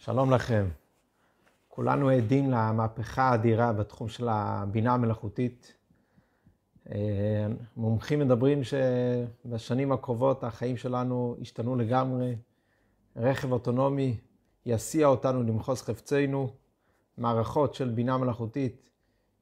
שלום 0.00 0.30
לכם. 0.30 0.68
כולנו 1.68 2.08
עדים 2.08 2.50
למהפכה 2.50 3.22
האדירה 3.22 3.72
בתחום 3.72 4.08
של 4.08 4.28
הבינה 4.28 4.94
המלאכותית. 4.94 5.74
אה, 6.90 7.46
מומחים 7.76 8.18
מדברים 8.18 8.60
שבשנים 8.64 9.92
הקרובות 9.92 10.44
החיים 10.44 10.76
שלנו 10.76 11.36
ישתנו 11.38 11.76
לגמרי. 11.76 12.36
רכב 13.16 13.52
אוטונומי 13.52 14.16
יסיע 14.66 15.06
אותנו 15.06 15.42
למחוז 15.42 15.82
חפצנו. 15.82 16.50
מערכות 17.18 17.74
של 17.74 17.90
בינה 17.90 18.18
מלאכותית 18.18 18.90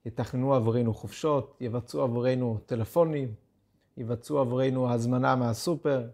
יתכננו 0.04 0.54
עבורנו 0.54 0.94
חופשות, 0.94 1.56
יבצעו 1.60 2.02
עבורנו 2.02 2.58
טלפונים, 2.66 3.34
יבצעו 3.96 4.38
עבורנו 4.38 4.92
הזמנה 4.92 5.36
מהסופר. 5.36 6.08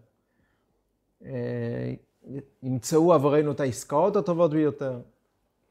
ימצאו 2.63 3.15
עבורנו 3.15 3.53
את 3.53 3.61
העסקאות 3.61 4.17
הטובות 4.17 4.51
ביותר. 4.51 5.01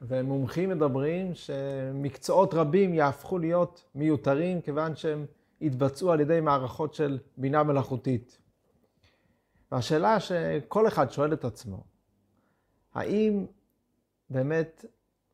ומומחים 0.02 0.70
מדברים 0.70 1.36
שמקצועות 1.36 2.54
רבים 2.54 2.94
יהפכו 2.94 3.38
להיות 3.38 3.84
מיותרים 3.96 4.62
כיוון 4.62 4.96
שהם 4.96 5.26
יתבצעו 5.62 6.12
על 6.12 6.20
ידי 6.20 6.42
מערכות 6.42 6.94
של 6.94 7.20
בינה 7.38 7.64
מלאכותית. 7.64 8.38
והשאלה 9.72 10.20
שכל 10.20 10.88
אחד 10.88 11.12
שואל 11.12 11.34
את 11.34 11.46
עצמו, 11.46 11.84
האם 12.94 13.46
באמת, 14.30 14.86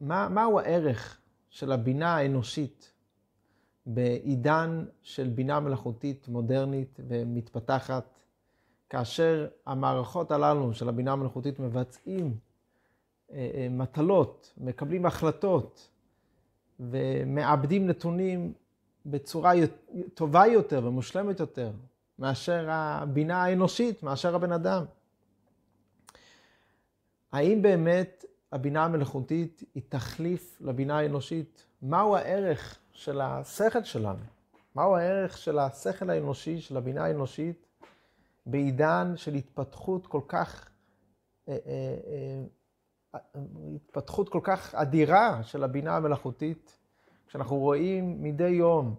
מה, 0.01 0.29
מהו 0.29 0.59
הערך 0.59 1.19
של 1.49 1.71
הבינה 1.71 2.15
האנושית 2.15 2.93
בעידן 3.85 4.85
של 5.01 5.29
בינה 5.29 5.59
מלאכותית 5.59 6.27
מודרנית 6.27 6.99
ומתפתחת, 7.07 8.19
כאשר 8.89 9.47
המערכות 9.65 10.31
הללו 10.31 10.73
של 10.73 10.89
הבינה 10.89 11.11
המלאכותית 11.11 11.59
מבצעים 11.59 12.37
אה, 13.31 13.51
אה, 13.53 13.67
מטלות, 13.69 14.53
מקבלים 14.57 15.05
החלטות 15.05 15.89
ומעבדים 16.79 17.87
נתונים 17.87 18.53
בצורה 19.05 19.53
טובה 20.13 20.47
יותר 20.47 20.81
ומושלמת 20.85 21.39
יותר 21.39 21.71
מאשר 22.19 22.65
הבינה 22.69 23.43
האנושית, 23.43 24.03
מאשר 24.03 24.35
הבן 24.35 24.51
אדם. 24.51 24.85
האם 27.31 27.61
באמת 27.61 28.25
הבינה 28.51 28.85
המלאכותית 28.85 29.63
היא 29.75 29.83
תחליף 29.89 30.57
לבינה 30.61 30.97
האנושית? 30.97 31.65
מהו 31.81 32.15
הערך 32.15 32.77
של 32.91 33.21
השכל 33.21 33.83
שלנו? 33.83 34.23
מהו 34.75 34.95
הערך 34.95 35.37
של 35.37 35.59
השכל 35.59 36.09
האנושי, 36.09 36.61
של 36.61 36.77
הבינה 36.77 37.05
האנושית, 37.05 37.66
בעידן 38.47 39.13
של 39.15 39.33
התפתחות 39.33 40.07
כל 40.07 40.21
כך, 40.27 40.69
אה, 41.49 41.57
אה, 41.65 41.95
אה, 43.15 43.19
התפתחות 43.75 44.29
כל 44.29 44.39
כך 44.43 44.75
אדירה 44.75 45.43
של 45.43 45.63
הבינה 45.63 45.95
המלאכותית, 45.95 46.77
כשאנחנו 47.27 47.57
רואים 47.57 48.23
מדי 48.23 48.49
יום 48.49 48.95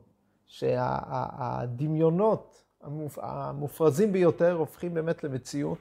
שהדמיונות 1.66 1.84
המופרזים 3.16 4.12
ביותר 4.12 4.52
הופכים 4.52 4.94
באמת 4.94 5.24
למציאות, 5.24 5.78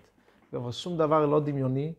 ושום 0.54 0.98
דבר 0.98 1.26
לא 1.26 1.40
דמיוני, 1.40 1.94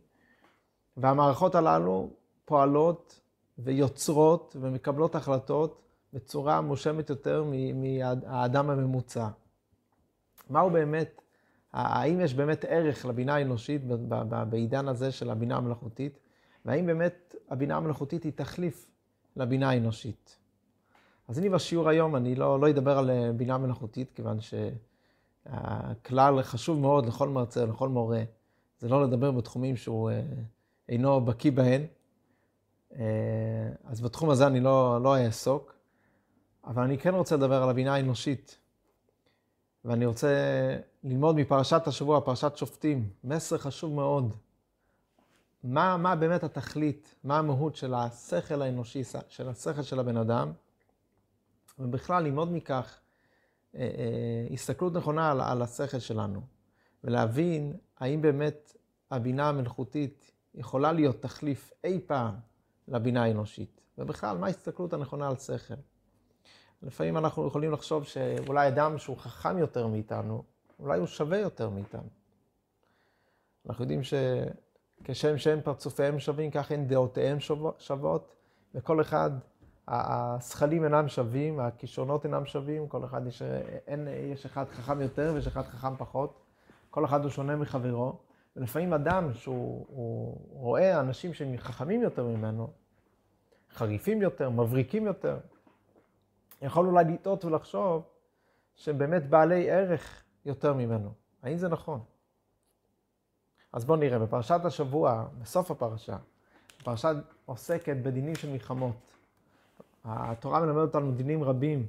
והמערכות 0.97 1.55
הללו 1.55 2.11
פועלות 2.45 3.21
ויוצרות 3.59 4.57
ומקבלות 4.61 5.15
החלטות 5.15 5.83
בצורה 6.13 6.61
מושמת 6.61 7.11
יותר 7.11 7.45
מהאדם 7.75 8.71
הממוצע. 8.71 9.29
מהו 10.51 10.71
באמת 10.71 11.23
האם 11.73 12.21
יש 12.21 12.35
באמת 12.35 12.65
ערך 12.69 13.07
לבינה 13.07 13.35
האנושית 13.35 13.83
בעידן 14.49 14.89
הזה 14.89 15.13
של 15.13 15.31
הבינה 15.31 15.57
המלאכותית, 15.57 16.19
והאם 16.65 16.87
באמת 16.87 17.35
הבינה 17.51 17.77
המלאכותית 17.77 18.23
היא 18.23 18.33
תחליף 18.35 18.91
לבינה 19.37 19.71
האנושית. 19.71 20.39
אז 21.29 21.39
אני 21.39 21.49
בשיעור 21.49 21.89
היום, 21.89 22.17
אני 22.17 22.35
לא, 22.35 22.61
לא 22.61 22.71
אדבר 22.71 22.99
על 22.99 23.11
אה, 23.11 23.33
בינה 23.33 23.59
מלאכותית, 23.59 24.13
כיוון 24.15 24.39
שהכלל 25.47 26.43
חשוב 26.43 26.81
מאוד 26.81 27.07
לכל 27.07 27.29
מרצה, 27.29 27.67
לכל 27.67 27.89
מורה, 27.89 28.23
זה 28.79 28.89
לא 28.89 29.03
לדבר 29.03 29.31
בתחומים 29.31 29.77
שהוא 29.77 30.11
אה, 30.11 30.23
אינו 30.89 31.21
בקיא 31.21 31.53
בהן. 31.53 31.83
אה, 32.97 33.03
אז 33.85 34.01
בתחום 34.01 34.31
הזה 34.31 34.47
אני 34.47 34.61
לא, 34.61 34.99
לא 35.03 35.17
אעסוק, 35.17 35.75
אבל 36.65 36.83
אני 36.83 36.99
כן 36.99 37.15
רוצה 37.15 37.37
לדבר 37.37 37.63
על 37.63 37.71
הבינה 37.71 37.95
האנושית. 37.95 38.59
ואני 39.85 40.07
רוצה 40.07 40.29
ללמוד 41.05 41.37
מפרשת 41.37 41.83
השבוע, 41.87 42.21
פרשת 42.21 42.53
שופטים, 42.57 43.11
מסר 43.25 43.59
חשוב 43.59 43.95
מאוד. 43.95 44.35
מה, 45.65 45.97
מה 45.97 46.17
באמת 46.17 46.43
התכלית, 46.43 47.15
מה 47.25 47.39
המהות 47.39 47.77
של 47.77 47.95
השכל 47.95 48.63
האנושי, 48.63 49.03
של 49.29 49.49
השכל 49.49 49.83
של 49.83 50.01
הבן 50.01 50.17
אדם, 50.17 50.53
ובכלל 51.79 52.25
ללמוד 52.25 52.53
מכך 52.53 53.01
אה, 53.75 53.81
אה, 53.81 54.47
הסתכלות 54.53 54.93
נכונה 54.93 55.31
על, 55.31 55.41
על 55.41 55.63
השכל 55.63 55.99
שלנו, 55.99 56.41
ולהבין 57.05 57.77
האם 57.99 58.23
באמת 58.23 58.77
הבינה 59.11 59.49
המלאכותית 59.49 60.33
יכולה 60.55 60.93
להיות 60.93 61.23
תחליף 61.23 61.73
אי 61.85 62.01
פעם 62.07 62.35
לבינה 62.89 63.25
האנושית, 63.25 63.81
ובכלל, 63.99 64.39
מה 64.39 64.47
ההסתכלות 64.47 64.93
הנכונה 64.93 65.29
על 65.29 65.37
שכל. 65.37 65.75
לפעמים 66.83 67.17
אנחנו 67.17 67.47
יכולים 67.47 67.73
לחשוב 67.73 68.05
שאולי 68.05 68.69
אדם 68.69 68.99
שהוא 68.99 69.17
חכם 69.17 69.59
יותר 69.59 69.87
מאיתנו, 69.87 70.43
אולי 70.79 70.99
הוא 70.99 71.07
שווה 71.07 71.39
יותר 71.39 71.69
מאיתנו. 71.71 72.09
אנחנו 73.67 73.85
יודעים 73.85 74.01
שכשם 74.03 75.39
שהם 75.39 75.61
פרצופיהם 75.61 76.19
שווים, 76.21 76.51
כך 76.51 76.71
הן 76.71 76.87
דעותיהם 76.87 77.39
שוות, 77.79 78.37
וכל 78.75 79.01
אחד, 79.01 79.31
הזכלים 79.89 80.85
אינם 80.85 81.09
שווים, 81.09 81.61
הכישרונות 81.61 82.25
אינם 82.25 82.47
שווים, 82.47 82.89
כל 82.89 83.05
אחד 83.05 83.27
יש, 83.27 83.43
אין, 83.87 84.09
יש 84.33 84.47
אחד 84.47 84.65
חכם 84.69 85.01
יותר 85.01 85.33
ויש 85.35 85.47
אחד 85.47 85.63
חכם 85.63 85.97
פחות, 85.97 86.41
כל 86.91 87.05
אחד 87.05 87.23
הוא 87.23 87.31
שונה 87.31 87.57
מחברו, 87.57 88.19
ולפעמים 88.57 88.93
אדם 88.93 89.35
שהוא 89.35 90.37
רואה 90.51 91.01
אנשים 91.01 91.35
שהם 91.35 91.57
חכמים 91.57 92.03
יותר 92.03 92.25
ממנו, 92.25 92.71
חריפים 93.71 94.23
יותר, 94.23 94.51
מבריקים 94.51 95.07
יותר, 95.07 95.39
יכול 96.63 96.87
אולי 96.87 97.05
לטעות 97.05 97.45
ולחשוב 97.45 98.03
שהם 98.75 98.99
באמת 98.99 99.29
בעלי 99.29 99.71
ערך 99.71 100.23
יותר 100.45 100.75
ממנו. 100.75 101.13
האם 101.43 101.57
זה 101.57 101.69
נכון? 101.69 102.01
אז 103.73 103.85
בואו 103.85 103.99
נראה, 103.99 104.19
בפרשת 104.19 104.61
השבוע, 104.65 105.25
בסוף 105.39 105.71
הפרשה, 105.71 106.17
הפרשה 106.81 107.11
עוסקת 107.47 107.97
בדינים 108.03 108.35
של 108.35 108.51
מלחמות. 108.51 109.13
התורה 110.05 110.61
מלמדת 110.61 110.95
אותנו 110.95 111.13
דינים 111.13 111.45
רבים 111.45 111.89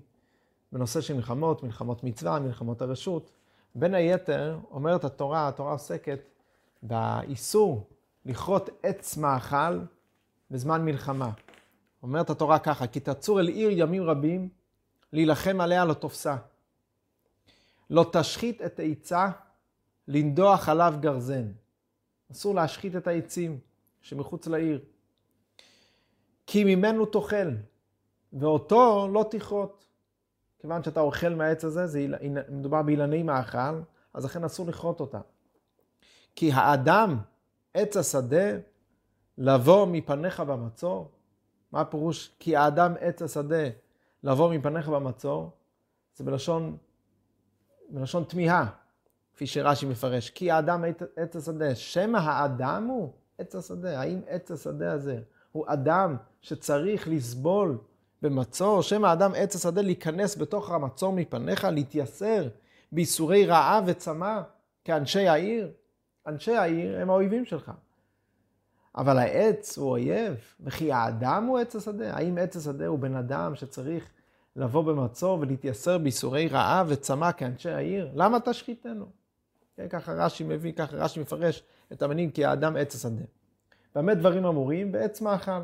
בנושא 0.71 1.01
של 1.01 1.15
מלחמות, 1.15 1.63
מלחמות 1.63 2.03
מצווה, 2.03 2.39
מלחמות 2.39 2.81
הרשות. 2.81 3.31
בין 3.75 3.93
היתר, 3.93 4.59
אומרת 4.71 5.03
התורה, 5.03 5.47
התורה 5.47 5.71
עוסקת 5.71 6.19
באיסור 6.83 7.87
לכרות 8.25 8.69
עץ 8.83 9.17
מאכל 9.17 9.79
בזמן 10.51 10.85
מלחמה. 10.85 11.31
אומרת 12.03 12.29
התורה 12.29 12.59
ככה, 12.59 12.87
כי 12.87 12.99
תצור 12.99 13.39
אל 13.39 13.47
עיר 13.47 13.69
ימים 13.73 14.03
רבים, 14.03 14.49
להילחם 15.13 15.61
עליה 15.61 15.85
לא 15.85 15.93
תופסה. 15.93 16.35
לא 17.89 18.05
תשחית 18.13 18.61
את 18.61 18.79
העצה, 18.79 19.29
לנדוח 20.07 20.69
עליו 20.69 20.93
גרזן. 20.99 21.51
אסור 22.31 22.55
להשחית 22.55 22.95
את 22.95 23.07
העצים 23.07 23.59
שמחוץ 24.01 24.47
לעיר. 24.47 24.81
כי 26.47 26.63
ממנו 26.63 27.05
תאכל, 27.05 27.49
ואותו 28.33 29.07
לא 29.13 29.25
תכרות. 29.31 29.85
כיוון 30.59 30.83
שאתה 30.83 30.99
אוכל 30.99 31.29
מהעץ 31.29 31.63
הזה, 31.63 31.87
זה 31.87 32.07
מדובר 32.49 32.81
באילני 32.81 33.23
מאכל, 33.23 33.81
אז 34.13 34.25
לכן 34.25 34.43
אסור 34.43 34.67
לכרות 34.67 34.99
אותה. 34.99 35.19
כי 36.35 36.51
האדם, 36.51 37.17
עץ 37.73 37.97
השדה, 37.97 38.57
לבוא 39.37 39.85
מפניך 39.85 40.39
במצור. 40.39 41.11
מה 41.71 41.81
הפירוש? 41.81 42.31
כי 42.39 42.55
האדם 42.55 42.93
עץ 42.99 43.21
השדה, 43.21 43.69
לבוא 44.23 44.53
מפניך 44.53 44.87
במצור, 44.89 45.51
זה 46.15 46.23
בלשון, 46.23 46.77
בלשון 47.89 48.23
תמיהה, 48.23 48.65
כפי 49.33 49.47
שרש"י 49.47 49.85
מפרש. 49.85 50.29
כי 50.29 50.51
האדם 50.51 50.83
עץ 51.15 51.35
השדה, 51.35 51.75
שמא 51.75 52.17
האדם 52.17 52.87
הוא 52.87 53.13
עץ 53.37 53.55
השדה. 53.55 54.01
האם 54.01 54.21
עץ 54.27 54.51
השדה 54.51 54.91
הזה 54.91 55.19
הוא 55.51 55.65
אדם 55.67 56.15
שצריך 56.41 57.07
לסבול 57.07 57.77
במצור? 58.21 58.81
שמא 58.81 59.07
האדם 59.07 59.31
עץ 59.35 59.55
השדה 59.55 59.81
להיכנס 59.81 60.37
בתוך 60.37 60.71
המצור 60.71 61.13
מפניך, 61.13 61.63
להתייסר 61.63 62.47
בייסורי 62.91 63.45
רעב 63.45 63.83
וצמא 63.87 64.41
כאנשי 64.83 65.27
העיר? 65.27 65.71
אנשי 66.27 66.55
העיר 66.55 66.99
הם 66.99 67.09
האויבים 67.09 67.45
שלך. 67.45 67.71
אבל 68.95 69.17
העץ 69.17 69.77
הוא 69.77 69.89
אויב, 69.89 70.35
וכי 70.59 70.91
האדם 70.91 71.45
הוא 71.45 71.59
עץ 71.59 71.75
השדה? 71.75 72.15
האם 72.15 72.37
עץ 72.37 72.55
השדה 72.55 72.87
הוא 72.87 72.99
בן 72.99 73.15
אדם 73.15 73.55
שצריך 73.55 74.09
לבוא 74.55 74.83
במצור 74.83 75.39
ולהתייסר 75.39 75.97
בייסורי 75.97 76.47
רעב 76.47 76.87
וצמא 76.89 77.31
כאנשי 77.31 77.69
העיר? 77.69 78.11
למה 78.15 78.39
תשחיתנו? 78.39 79.05
כן, 79.75 79.87
ככה 79.89 80.13
רש"י 80.13 80.43
מביא, 80.43 80.73
ככה 80.73 80.97
רש"י 80.97 81.19
מפרש 81.19 81.63
את 81.91 82.01
המינים 82.01 82.31
כי 82.31 82.45
האדם 82.45 82.75
עץ 82.75 82.95
השדה. 82.95 83.23
במה 83.95 84.13
דברים 84.13 84.45
אמורים? 84.45 84.91
בעץ 84.91 85.21
מאכל. 85.21 85.61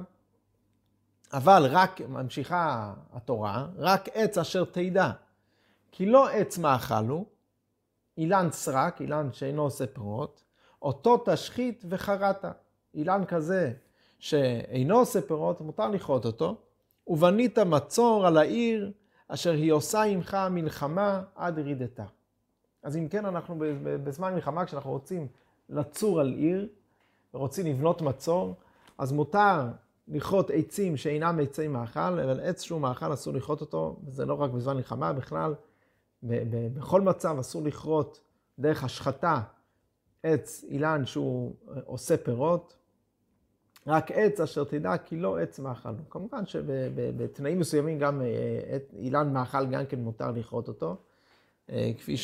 אבל 1.33 1.67
רק, 1.69 2.01
ממשיכה 2.01 2.93
התורה, 3.13 3.67
רק 3.77 4.09
עץ 4.13 4.37
אשר 4.37 4.65
תדע. 4.65 5.11
כי 5.91 6.05
לא 6.05 6.29
עץ 6.29 6.57
מאכל 6.57 7.07
הוא, 7.07 7.25
אילן 8.17 8.47
סרק, 8.51 9.01
אילן 9.01 9.33
שאינו 9.33 9.61
עושה 9.61 9.87
פירות, 9.87 10.43
אותו 10.81 11.23
תשחית 11.25 11.85
וחרטה. 11.89 12.51
אילן 12.95 13.25
כזה 13.27 13.73
שאינו 14.19 14.97
עושה 14.97 15.21
פירות, 15.21 15.61
מותר 15.61 15.89
לכרות 15.89 16.25
אותו, 16.25 16.55
ובנית 17.07 17.59
מצור 17.59 18.27
על 18.27 18.37
העיר 18.37 18.91
אשר 19.27 19.51
היא 19.51 19.71
עושה 19.71 20.03
עמך 20.03 20.37
מלחמה 20.51 21.23
עד 21.35 21.59
רידתה. 21.59 22.05
אז 22.83 22.97
אם 22.97 23.07
כן, 23.07 23.25
אנחנו 23.25 23.55
בזמן 24.03 24.33
מלחמה, 24.33 24.65
כשאנחנו 24.65 24.91
רוצים 24.91 25.27
לצור 25.69 26.19
על 26.19 26.33
עיר, 26.33 26.67
ורוצים 27.33 27.65
לבנות 27.65 28.01
מצור, 28.01 28.55
אז 28.97 29.11
מותר 29.11 29.67
לכרות 30.07 30.49
עצים 30.53 30.97
שאינם 30.97 31.39
עצי 31.39 31.67
מאכל, 31.67 32.19
אבל 32.19 32.39
עץ 32.39 32.61
שהוא 32.61 32.81
מאכל 32.81 33.13
אסור 33.13 33.33
לכרות 33.33 33.61
אותו, 33.61 33.99
וזה 34.05 34.25
לא 34.25 34.33
רק 34.33 34.51
בזמן 34.51 34.75
מלחמה, 34.75 35.13
בכלל, 35.13 35.55
בכל 36.23 37.01
מצב 37.01 37.37
אסור 37.39 37.63
לכרות 37.63 38.19
דרך 38.59 38.83
השחתה 38.83 39.41
עץ 40.23 40.65
אילן 40.67 41.05
שהוא 41.05 41.55
עושה 41.85 42.17
פירות, 42.17 42.75
רק 43.87 44.11
עץ 44.11 44.39
אשר 44.39 44.63
תדע 44.63 44.97
כי 44.97 45.17
לא 45.17 45.39
עץ 45.39 45.59
מאכל. 45.59 45.89
כמובן 46.09 46.45
שבתנאים 46.45 47.59
מסוימים 47.59 47.99
גם 47.99 48.21
אה, 48.21 48.77
אילן 48.93 49.33
מאכל 49.33 49.65
גם 49.65 49.85
כן 49.85 49.99
מותר 49.99 50.31
לכרות 50.31 50.67
אותו, 50.67 50.97
אה, 51.69 51.91
כפי 51.97 52.15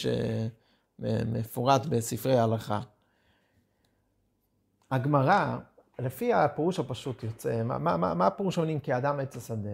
שמפורט 0.99 1.85
בספרי 1.85 2.37
ההלכה. 2.37 2.81
הגמרא, 4.91 5.57
לפי 5.99 6.33
הפירוש 6.33 6.79
הפשוט 6.79 7.23
יוצא, 7.23 7.63
מה, 7.63 7.97
מה, 7.97 8.13
מה 8.13 8.27
הפירוש 8.27 8.57
עונים 8.57 8.79
כאדם 8.79 9.19
עץ 9.19 9.37
השדה? 9.37 9.69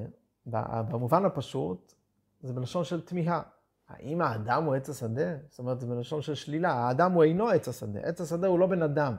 במובן 0.46 1.26
הפשוט, 1.26 1.94
זה 2.42 2.54
בלשון 2.54 2.84
של 2.84 3.02
תמיהה. 3.02 3.42
האם 3.90 4.22
האדם 4.22 4.64
הוא 4.64 4.76
עץ 4.76 4.90
השדה? 4.90 5.38
זאת 5.50 5.60
אומרת, 5.60 5.80
זה 5.80 5.88
בלשון 5.88 6.22
של 6.22 6.36
שלילה. 6.36 6.74
האדם 6.74 7.12
הוא 7.12 7.24
אינו 7.24 7.50
עץ 7.50 7.68
השדה. 7.68 8.00
עץ 8.00 8.22
השדה 8.22 8.48
הוא 8.48 8.60
לא 8.60 8.68
בן 8.68 8.82
אדם. 8.82 9.16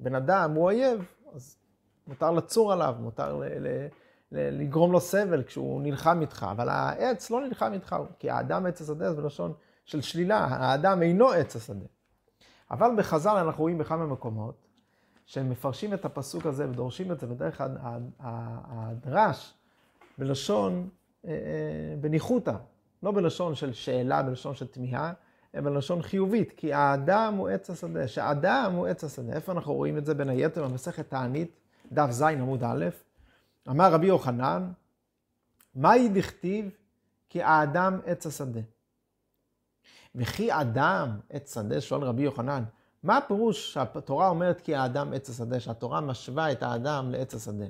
בן 0.00 0.14
אדם 0.14 0.52
הוא 0.54 0.64
אויב, 0.64 1.04
אז 1.34 1.56
מותר 2.06 2.30
לצור 2.30 2.72
עליו, 2.72 2.94
מותר 3.00 3.36
ל- 3.36 3.44
ל- 3.44 3.86
ל- 4.32 4.60
לגרום 4.62 4.92
לו 4.92 5.00
סבל 5.00 5.42
כשהוא 5.42 5.82
נלחם 5.82 6.20
איתך. 6.20 6.46
אבל 6.50 6.68
העץ 6.68 7.30
לא 7.30 7.46
נלחם 7.46 7.72
איתך, 7.72 7.96
כי 8.18 8.30
האדם 8.30 8.66
עץ 8.66 8.80
השדה 8.80 9.12
זה 9.12 9.22
בלשון 9.22 9.52
של 9.84 10.00
שלילה. 10.00 10.38
האדם 10.38 11.02
אינו 11.02 11.30
עץ 11.30 11.56
השדה. 11.56 11.86
אבל 12.70 12.90
בחז"ל 12.96 13.36
אנחנו 13.36 13.62
רואים 13.62 13.78
בכמה 13.78 14.06
מקומות 14.06 14.54
שהם 15.26 15.50
מפרשים 15.50 15.94
את 15.94 16.04
הפסוק 16.04 16.46
הזה 16.46 16.68
ודורשים 16.68 17.12
את 17.12 17.20
זה 17.20 17.26
בדרך 17.26 17.62
הדרש 18.20 19.54
בלשון, 20.18 20.88
אה, 21.24 21.30
אה, 21.30 21.36
בניחותא. 22.00 22.54
לא 23.02 23.12
בלשון 23.12 23.54
של 23.54 23.72
שאלה, 23.72 24.22
בלשון 24.22 24.54
של 24.54 24.66
תמיהה, 24.66 25.12
אלא 25.54 25.62
בלשון 25.62 26.02
חיובית, 26.02 26.52
כי 26.56 26.72
האדם 26.72 27.34
הוא 27.34 27.48
עץ 27.48 27.70
השדה, 27.70 28.08
שהאדם 28.08 28.72
הוא 28.74 28.86
עץ 28.86 29.04
השדה. 29.04 29.32
איפה 29.32 29.52
אנחנו 29.52 29.74
רואים 29.74 29.98
את 29.98 30.06
זה? 30.06 30.14
בין 30.14 30.28
היתר 30.28 30.64
במסכת 30.68 31.10
תענית, 31.10 31.60
דף 31.94 32.10
ז 32.10 32.22
עמוד 32.22 32.64
א', 32.64 32.84
אמר 33.68 33.92
רבי 33.92 34.06
יוחנן, 34.06 34.72
מהי 35.74 36.08
דכתיב 36.08 36.70
כי 37.28 37.42
האדם 37.42 38.00
עץ 38.06 38.26
השדה? 38.26 38.60
וכי 40.14 40.52
אדם 40.52 41.18
עץ 41.30 41.54
שדה, 41.54 41.80
שואל 41.80 42.02
רבי 42.02 42.22
יוחנן, 42.22 42.64
מה 43.02 43.16
הפירוש 43.16 43.72
שהתורה 43.72 44.28
אומרת 44.28 44.60
כי 44.60 44.74
האדם 44.74 45.12
עץ 45.12 45.30
השדה, 45.30 45.60
שהתורה 45.60 46.00
משווה 46.00 46.52
את 46.52 46.62
האדם 46.62 47.10
לעץ 47.10 47.34
השדה? 47.34 47.64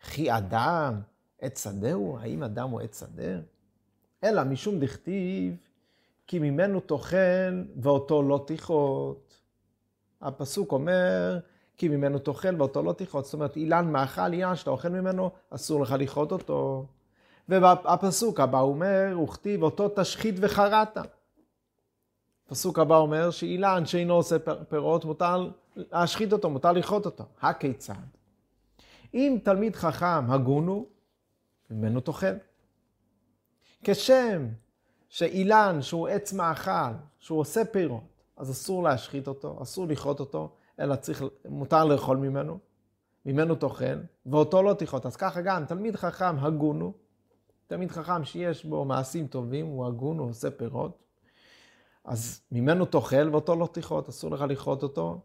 כי 0.00 0.36
אדם 0.36 1.00
עץ 1.40 1.64
שדה 1.64 1.92
הוא? 1.92 2.18
האם 2.18 2.42
אדם 2.42 2.70
הוא 2.70 2.80
עץ 2.80 3.00
שדה? 3.00 3.40
אלא 4.24 4.44
משום 4.44 4.80
דכתיב, 4.80 5.56
כי 6.26 6.38
ממנו 6.38 6.80
תאכל 6.80 7.62
ואותו 7.82 8.22
לא 8.22 8.44
תכרות. 8.46 9.40
הפסוק 10.20 10.72
אומר, 10.72 11.38
כי 11.80 11.88
ממנו 11.88 12.18
תאכל 12.18 12.54
ואותו 12.58 12.82
לא 12.82 12.92
תכרות. 12.92 13.24
זאת 13.24 13.34
אומרת, 13.34 13.56
אילן 13.56 13.92
מאכל, 13.92 14.32
אילן 14.32 14.56
שאתה 14.56 14.70
אוכל 14.70 14.88
ממנו, 14.88 15.30
אסור 15.50 15.82
לך 15.82 15.94
לכרות 15.98 16.32
אותו. 16.32 16.86
והפסוק 17.48 18.40
הבא 18.40 18.60
אומר, 18.60 19.16
וכתיב 19.24 19.62
אותו 19.62 19.88
תשחית 19.96 20.34
וחרעת. 20.38 20.98
הפסוק 22.46 22.78
הבא 22.78 22.96
אומר 22.96 23.30
שאילן 23.30 23.86
שאינו 23.86 24.14
עושה 24.14 24.36
פירות, 24.68 25.04
מותר 25.04 25.50
להשחית 25.76 26.32
אותו, 26.32 26.50
מותר 26.50 26.72
לכרות 26.72 27.06
אותו. 27.06 27.24
הכיצד? 27.40 27.94
אם 29.14 29.38
תלמיד 29.44 29.76
חכם 29.76 30.30
הגון 30.30 30.66
הוא, 30.66 30.86
ממנו 31.70 32.00
תאכל. 32.00 32.26
כשם 33.84 34.46
שאילן 35.08 35.82
שהוא 35.82 36.08
עץ 36.08 36.32
מאכל, 36.32 36.92
שהוא 37.18 37.40
עושה 37.40 37.64
פירות, 37.64 38.22
אז 38.36 38.50
אסור 38.50 38.82
להשחית 38.82 39.28
אותו, 39.28 39.58
אסור 39.62 39.86
לכרות 39.86 40.20
אותו, 40.20 40.56
אלא 40.80 40.96
צריך, 40.96 41.24
מותר 41.48 41.84
לאכול 41.84 42.16
ממנו, 42.16 42.58
ממנו 43.26 43.54
תאכל, 43.54 43.84
ואותו 44.26 44.62
לא 44.62 44.74
תכרות. 44.74 45.06
אז 45.06 45.16
ככה 45.16 45.40
גם, 45.40 45.64
תלמיד 45.64 45.96
חכם 45.96 46.38
הגון 46.38 46.80
הוא, 46.80 46.92
תלמיד 47.66 47.90
חכם 47.90 48.24
שיש 48.24 48.64
בו 48.64 48.84
מעשים 48.84 49.26
טובים, 49.26 49.66
הוא 49.66 49.86
הגון, 49.86 50.18
הוא 50.18 50.30
עושה 50.30 50.50
פירות, 50.50 50.98
אז 52.04 52.40
ממנו 52.52 52.84
תאכל 52.84 53.28
ואותו 53.32 53.56
לא 53.56 53.68
תכרות, 53.72 54.08
אסור 54.08 54.30
לך 54.30 54.40
לכרות 54.40 54.82
אותו. 54.82 55.20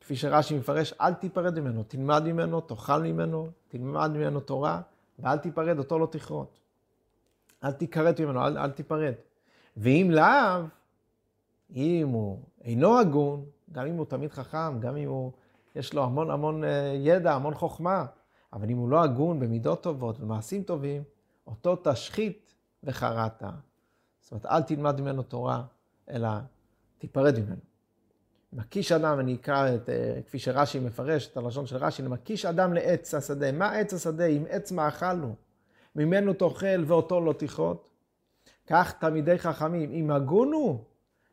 כפי 0.00 0.16
שרש"י 0.16 0.58
מפרש, 0.58 0.92
אל 1.00 1.14
תיפרד 1.14 1.60
ממנו, 1.60 1.82
תלמד 1.82 2.22
ממנו, 2.24 2.60
תאכל 2.60 3.02
ממנו, 3.02 3.48
תלמד 3.68 4.10
ממנו 4.10 4.40
תורה, 4.40 4.80
ואל 5.18 5.38
תיפרד, 5.38 5.78
אותו 5.78 5.98
לא 5.98 6.06
תכרות. 6.06 6.58
אל 7.64 7.72
תיכרת 7.72 8.20
ממנו, 8.20 8.46
אל, 8.46 8.58
אל 8.58 8.70
תיפרד. 8.70 9.12
ואם 9.76 10.08
לאו, 10.10 10.64
אם 11.74 12.08
הוא 12.08 12.38
אינו 12.64 12.98
הגון, 12.98 13.44
גם 13.72 13.86
אם 13.86 13.96
הוא 13.96 14.06
תמיד 14.06 14.32
חכם, 14.32 14.80
גם 14.80 14.96
אם 14.96 15.08
הוא, 15.08 15.32
יש 15.74 15.94
לו 15.94 16.04
המון 16.04 16.30
המון 16.30 16.64
אה, 16.64 16.94
ידע, 16.98 17.34
המון 17.34 17.54
חוכמה, 17.54 18.06
אבל 18.52 18.70
אם 18.70 18.76
הוא 18.76 18.88
לא 18.88 19.02
הגון 19.02 19.40
במידות 19.40 19.82
טובות 19.82 20.20
ומעשים 20.20 20.62
טובים, 20.62 21.02
אותו 21.46 21.76
תשחית 21.84 22.54
וחרעת. 22.84 23.42
זאת 24.20 24.32
אומרת, 24.32 24.46
אל 24.46 24.62
תלמד 24.62 25.00
ממנו 25.00 25.22
תורה, 25.22 25.62
אלא 26.10 26.28
תיפרד 26.98 27.38
ממנו. 27.38 27.60
מקיש 28.52 28.92
אדם, 28.92 29.20
אני 29.20 29.34
אקרא 29.34 29.74
את, 29.74 29.88
אה, 29.88 30.20
כפי 30.26 30.38
שרש"י 30.38 30.80
מפרש 30.80 31.26
את 31.26 31.36
הלשון 31.36 31.66
של 31.66 31.76
רש"י, 31.76 32.02
מקיש 32.02 32.44
אדם 32.44 32.72
לעץ 32.74 33.14
השדה. 33.14 33.52
מה 33.52 33.72
עץ 33.72 33.94
השדה? 33.94 34.26
אם 34.26 34.44
עץ 34.48 34.72
מאכל 34.72 35.18
הוא. 35.20 35.34
ממנו 35.96 36.32
תאכל 36.32 36.84
ואותו 36.86 37.20
לא 37.20 37.32
תכרות. 37.32 37.88
כך 38.66 38.92
תלמידי 38.92 39.38
חכמים, 39.38 39.90
אם 39.90 40.10
הגון 40.10 40.52
הוא, 40.52 40.84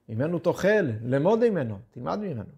ממנו 0.10 0.40
תאכל, 0.40 0.86
למוד 1.04 1.50
ממנו, 1.50 1.78
תלמד 1.92 2.20
ממנו. 2.20 2.52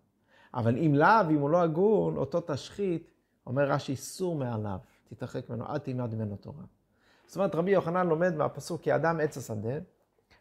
אבל 0.54 0.78
אם 0.78 0.96
לאו, 0.96 1.30
אם 1.30 1.40
הוא 1.40 1.50
לא 1.50 1.62
הגון, 1.62 2.18
אותו 2.18 2.42
תשחית, 2.46 3.12
אומר 3.48 3.72
רש"י, 3.72 3.92
איסור 3.92 4.36
מעליו, 4.36 4.78
תתרחק 5.10 5.50
ממנו, 5.50 5.66
אל 5.70 5.78
תלמד 5.78 6.16
ממנו 6.16 6.36
תורה. 6.36 6.64
זאת 7.26 7.36
אומרת, 7.36 7.56
רבי 7.56 7.72
יוחנן 7.72 8.08
לומד 8.08 8.36
מהפסוק, 8.36 8.82
כי 8.82 8.96
אדם 8.96 9.20
עץ 9.20 9.38
השדה, 9.38 9.78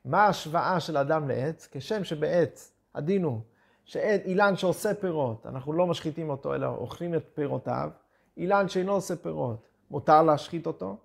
מה 0.05 0.25
ההשוואה 0.25 0.81
של 0.81 0.97
אדם 0.97 1.29
לעץ? 1.29 1.69
כשם 1.71 2.05
שבעץ, 2.05 2.73
הדין 2.95 3.25
הוא, 3.25 3.41
שאילן 3.85 4.57
שעושה 4.57 4.95
פירות, 4.95 5.47
אנחנו 5.47 5.73
לא 5.73 5.87
משחיתים 5.87 6.31
אותו, 6.31 6.55
אלא 6.55 6.67
אוכלים 6.67 7.15
את 7.15 7.25
פירותיו, 7.35 7.91
אילן 8.37 8.69
שאינו 8.69 8.93
עושה 8.93 9.17
פירות, 9.17 9.69
מותר 9.91 10.23
להשחית 10.23 10.67
אותו, 10.67 10.97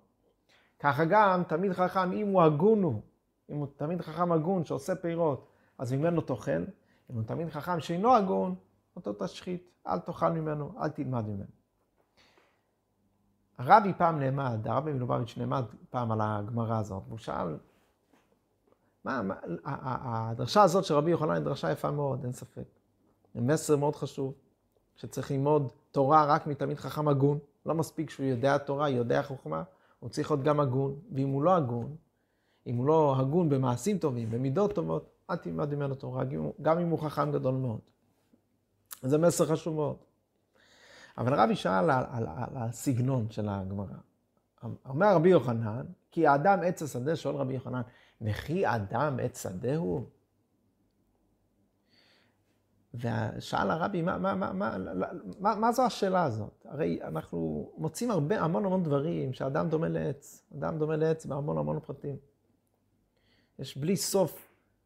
ככה 0.78 1.04
גם 1.04 1.42
תלמיד 1.48 1.72
חכם, 1.72 2.12
אם 2.12 2.28
הוא 2.28 2.42
הגון 2.42 2.82
הוא, 2.82 3.00
אם 3.50 3.56
הוא 3.56 3.66
תלמיד 3.76 4.00
חכם 4.00 4.32
הגון 4.32 4.64
שעושה 4.64 4.94
פירות, 4.94 5.46
אז 5.78 5.92
ממנו 5.92 6.20
תאכל. 6.20 6.64
אם 7.10 7.14
הוא 7.14 7.22
תלמיד 7.22 7.50
חכם 7.50 7.80
שאינו 7.80 8.14
הגון, 8.14 8.54
אותו 8.96 9.12
תשחית, 9.12 9.70
אל 9.86 9.98
תאכל 9.98 10.30
ממנו, 10.30 10.72
אל 10.82 10.88
תלמד 10.88 11.24
ממנו. 11.24 11.50
הרבי 13.58 13.92
פעם 13.98 14.20
נעמד, 14.20 14.68
הרבי 14.68 14.92
מלובביץ' 14.92 15.34
נעמד 15.36 15.64
פעם 15.90 16.12
על 16.12 16.20
הגמרא 16.22 16.78
הזאת, 16.78 17.02
והוא 17.08 17.18
שאל, 17.18 17.56
מה, 19.04 19.22
מה, 19.22 19.34
הדרשה 19.64 20.62
הזאת 20.62 20.84
של 20.84 20.94
רבי 20.94 21.10
יוחנן 21.10 21.30
היא 21.30 21.42
דרשה 21.44 21.72
יפה 21.72 21.90
מאוד, 21.90 22.24
אין 22.24 22.32
ספק. 22.32 22.64
זה 23.34 23.40
מסר 23.40 23.76
מאוד 23.76 23.96
חשוב, 23.96 24.34
שצריך 24.96 25.30
ללמוד 25.30 25.72
תורה 25.90 26.24
רק 26.24 26.46
מתלמיד 26.46 26.78
חכם 26.78 27.08
הגון. 27.08 27.38
לא 27.66 27.74
מספיק 27.74 28.10
שהוא 28.10 28.26
יודע 28.26 28.58
תורה, 28.58 28.88
יודע 28.88 29.22
חוכמה, 29.22 29.62
הוא 30.00 30.10
צריך 30.10 30.30
להיות 30.30 30.42
גם 30.42 30.60
הגון, 30.60 30.94
ואם 31.12 31.28
הוא 31.28 31.42
לא 31.42 31.56
הגון, 31.56 31.96
אם 32.66 32.76
הוא 32.76 32.86
לא 32.86 33.16
הגון 33.18 33.48
במעשים 33.48 33.98
טובים, 33.98 34.30
במידות 34.30 34.74
טובות, 34.74 35.13
אל 35.30 35.36
תלמד 35.36 35.74
ממנו 35.74 35.94
תורה, 35.94 36.24
גם 36.62 36.78
אם 36.78 36.88
הוא 36.88 36.98
חכם 36.98 37.32
גדול 37.32 37.54
מאוד. 37.54 37.80
זה 39.02 39.18
מסר 39.18 39.46
חשוב 39.46 39.74
מאוד. 39.74 39.96
אבל 41.18 41.34
רבי 41.34 41.56
שאל 41.56 41.72
על, 41.72 41.90
על, 41.90 42.04
על, 42.10 42.26
על 42.26 42.56
הסגנון 42.56 43.30
של 43.30 43.48
הגמרא. 43.48 43.96
אומר 44.86 45.14
רבי 45.14 45.28
יוחנן, 45.28 45.86
כי 46.10 46.26
האדם 46.26 46.58
עץ 46.64 46.82
השדה, 46.82 47.16
שואל 47.16 47.36
רבי 47.36 47.54
יוחנן, 47.54 47.82
וכי 48.20 48.66
אדם 48.66 49.18
עץ 49.22 49.42
שדה 49.42 49.76
הוא? 49.76 50.06
ושאל 52.94 53.70
הרבי, 53.70 54.02
מה, 54.02 54.18
מה, 54.18 54.34
מה, 54.34 54.52
מה, 54.52 54.76
מה, 55.40 55.54
מה 55.54 55.72
זו 55.72 55.82
השאלה 55.82 56.24
הזאת? 56.24 56.66
הרי 56.68 57.02
אנחנו 57.02 57.70
מוצאים 57.76 58.10
הרבה, 58.10 58.40
המון 58.40 58.64
המון 58.64 58.82
דברים 58.82 59.32
שאדם 59.32 59.68
דומה 59.68 59.88
לעץ. 59.88 60.42
אדם 60.56 60.78
דומה 60.78 60.96
לעץ 60.96 61.26
בהמון 61.26 61.58
המון 61.58 61.80
פרטים. 61.80 62.16
יש 63.58 63.76
בלי 63.76 63.96
סוף 63.96 64.43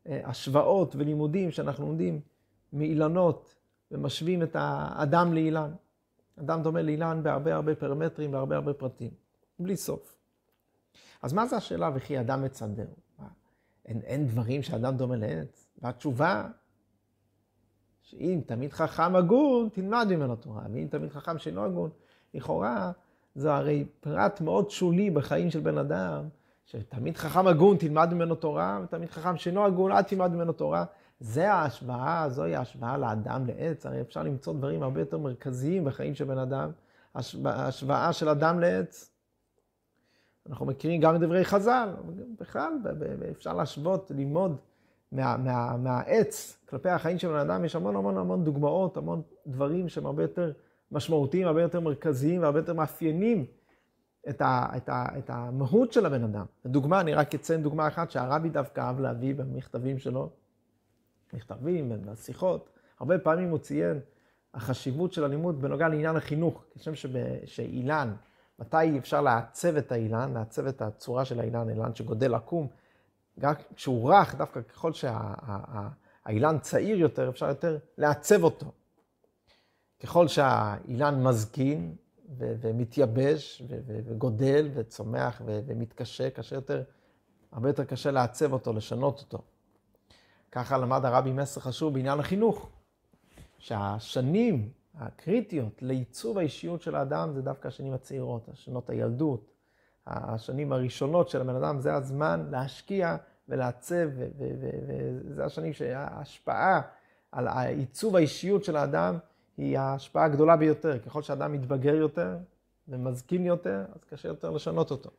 השוואות 0.09 0.97
ולימודים 0.97 1.51
שאנחנו 1.51 1.87
לומדים 1.87 2.21
מאילנות 2.73 3.55
ומשווים 3.91 4.43
את 4.43 4.57
האדם 4.59 5.33
לאילן. 5.33 5.71
אדם 6.41 6.63
דומה 6.63 6.83
לאילן 6.83 7.23
בהרבה 7.23 7.55
הרבה 7.55 7.75
פרמטרים 7.75 8.33
והרבה 8.33 8.57
הרבה 8.57 8.73
פרטים. 8.73 9.11
בלי 9.59 9.77
סוף. 9.77 10.17
אז 11.23 11.33
מה 11.33 11.47
זה 11.47 11.57
השאלה 11.57 11.91
וכי 11.95 12.21
אדם 12.21 12.43
מצדר? 12.45 12.87
אין, 13.87 14.01
אין 14.01 14.27
דברים 14.27 14.63
שאדם 14.63 14.97
דומה 14.97 15.17
לעץ? 15.17 15.69
והתשובה, 15.83 16.49
שאם 18.03 18.41
תמיד 18.47 18.73
חכם 18.73 19.17
הגון, 19.17 19.69
תלמד 19.69 20.07
ממנו 20.11 20.37
תורה, 20.37 20.63
ואם 20.73 20.87
תמיד 20.91 21.11
חכם 21.11 21.39
שאינו 21.39 21.65
הגון, 21.65 21.91
לכאורה, 22.35 22.93
זה 23.35 23.55
הרי 23.55 23.85
פרט 24.01 24.41
מאוד 24.41 24.71
שולי 24.71 25.11
בחיים 25.11 25.51
של 25.51 25.61
בן 25.61 25.79
אדם, 25.79 26.29
שתמיד 26.69 27.17
חכם 27.17 27.47
הגון 27.47 27.77
תלמד 27.77 28.15
ממנו 28.15 28.35
תורה, 28.35 28.81
ותמיד 28.85 29.11
חכם 29.11 29.37
שאינו 29.37 29.67
הגון 29.67 29.93
אל 29.93 30.03
תלמד 30.03 30.31
ממנו 30.31 30.53
תורה. 30.53 30.85
זה 31.21 31.53
ההשוואה, 31.53 32.29
זוהי 32.29 32.57
ההשוואה 32.57 32.99
לאדם 32.99 33.47
לעץ, 33.47 33.87
הרי 33.87 34.01
אפשר 34.01 34.23
למצוא 34.23 34.53
דברים 34.55 34.83
הרבה 34.83 35.01
יותר 35.01 35.19
מרכזיים 35.19 35.85
בחיים 35.85 36.15
של 36.15 36.25
בן 36.25 36.39
אדם, 36.39 36.71
השוואה 37.15 38.13
של 38.13 38.29
אדם 38.29 38.61
לעץ. 38.61 39.11
אנחנו 40.49 40.67
מכירים 40.67 41.01
גם 41.01 41.17
את 41.17 41.21
דברי 41.21 41.45
חז"ל, 41.45 41.89
בכלל 42.41 42.73
אפשר 43.31 43.55
להשוות, 43.55 44.11
ללמוד 44.15 44.57
מה, 45.13 45.37
מה, 45.37 45.77
מהעץ 45.77 46.59
כלפי 46.69 46.89
החיים 46.89 47.19
של 47.19 47.29
בן 47.29 47.39
אדם, 47.39 47.65
יש 47.65 47.77
המון 47.77 47.97
המון 47.97 48.19
המון 48.19 48.45
דוגמאות, 48.45 48.97
המון 48.97 49.23
דברים 49.47 49.89
שהם 49.89 50.07
הרבה 50.07 50.23
יותר 50.23 50.53
משמעותיים, 50.93 51.47
הרבה 51.47 51.63
יותר 51.63 51.81
מרכזיים 51.81 52.43
והרבה 52.43 52.59
יותר 52.59 52.75
מאפיינים 52.75 53.47
את, 54.29 54.41
ה, 54.41 54.67
את, 54.77 54.89
ה, 54.89 55.07
את 55.19 55.31
המהות 55.31 55.93
של 55.93 56.07
הבן 56.07 56.25
אדם. 56.25 56.45
לדוגמה, 56.65 57.01
אני 57.01 57.15
רק 57.15 57.35
אציין 57.35 57.63
דוגמה 57.63 57.89
אחת 57.89 58.11
שהרבי 58.11 58.49
דווקא 58.49 58.81
אהב 58.81 59.01
להביא 59.01 59.35
במכתבים 59.35 59.99
שלו, 59.99 60.31
מכתבים 61.33 61.93
ובשיחות, 61.93 62.71
הרבה 63.01 63.19
פעמים 63.19 63.51
הוא 63.51 63.59
ציין 63.59 64.01
החשיבות 64.55 65.13
של 65.13 65.25
הלימוד 65.25 65.63
בנוגע 65.63 65.89
לעניין 65.89 66.17
החינוך, 66.17 66.65
כשם 66.79 66.93
שאילן, 67.45 68.15
מתי 68.59 68.99
אפשר 68.99 69.21
לעצב 69.21 69.77
את 69.77 69.93
האילן, 69.93 70.33
לעצב 70.35 70.67
את 70.67 70.83
הצורה 70.83 71.25
של 71.25 71.41
האילן, 71.41 71.71
אילן 71.71 71.95
שגודל 71.95 72.35
עקום, 72.35 72.69
גם 73.39 73.53
כשהוא 73.75 74.15
רך, 74.15 74.35
דווקא 74.35 74.61
ככל 74.61 74.93
שהאילן 74.93 76.59
צעיר 76.59 76.99
יותר, 76.99 77.29
אפשר 77.29 77.49
יותר 77.49 77.79
לעצב 77.99 78.45
אותו. 78.45 78.73
ככל 80.03 80.29
שהאילן 80.29 81.23
מזקין 81.23 81.95
ומתייבש 82.37 83.63
וגודל 83.87 84.71
וצומח 84.75 85.43
ומתקשה, 85.45 86.31
קשה 86.31 86.57
יותר, 86.57 86.83
הרבה 87.53 87.69
יותר 87.69 87.85
קשה 87.85 88.11
לעצב 88.11 88.53
אותו, 88.53 88.73
לשנות 88.73 89.21
אותו. 89.21 89.43
ככה 90.53 90.79
למד 90.79 91.05
הרבי 91.05 91.33
מסר 91.33 91.61
חשוב 91.61 91.95
בעניין 91.95 92.21
החינוך, 92.21 92.69
שהשנים 93.59 94.71
הקריטיות 94.95 95.83
לעיצוב 95.83 96.39
האישיות 96.39 96.83
של 96.83 96.95
האדם 96.95 97.33
זה 97.33 97.43
דווקא 97.43 97.69
השנים 97.69 97.93
הצעירות, 97.93 98.49
השנות 98.49 98.91
הילדות, 98.91 99.51
השנים 100.07 100.73
הראשונות 100.73 101.29
של 101.29 101.41
הבן 101.41 101.57
אדם, 101.57 101.81
זה 101.81 101.95
הזמן 101.95 102.47
להשקיע 102.51 103.17
ולעצב, 103.49 104.09
וזה 105.25 105.45
השנים 105.45 105.73
שההשפעה 105.73 106.81
על 107.33 107.49
עיצוב 107.49 108.17
האישיות 108.17 108.65
של 108.65 108.77
האדם 108.77 109.19
היא 109.59 109.79
ההשפעה 109.79 110.25
הגדולה 110.25 110.57
ביותר. 110.57 110.99
ככל 110.99 111.23
שאדם 111.23 111.53
מתבגר 111.53 111.95
יותר 111.95 112.37
ומזקין 112.89 113.47
יותר, 113.47 113.85
אז 113.95 114.05
קשה 114.05 114.29
יותר 114.29 114.51
לשנות 114.51 114.91
אותו. 114.91 115.11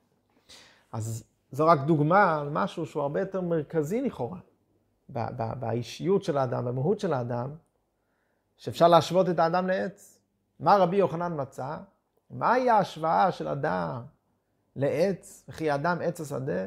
אז 0.91 1.24
זו 1.51 1.67
רק 1.67 1.79
דוגמה 1.79 2.39
על 2.39 2.50
משהו 2.50 2.86
שהוא 2.86 3.03
הרבה 3.03 3.19
יותר 3.19 3.41
מרכזי 3.41 4.01
לכאורה, 4.01 4.39
באישיות 5.60 6.24
של 6.24 6.38
האדם, 6.38 6.65
במהות 6.65 7.00
של 7.00 7.13
האדם, 7.13 7.50
שאפשר 8.58 8.88
להשוות 8.88 9.29
את 9.29 9.39
האדם 9.39 9.67
לעץ. 9.67 10.19
מה 10.60 10.75
רבי 10.77 10.98
יוחנן 10.98 11.41
מצא? 11.41 11.77
מהי 12.29 12.69
ההשוואה 12.69 13.31
של 13.31 13.48
אדם 13.48 14.01
לעץ, 14.75 15.43
וכי 15.50 15.72
האדם 15.72 15.98
עץ 16.01 16.22
השדה? 16.22 16.65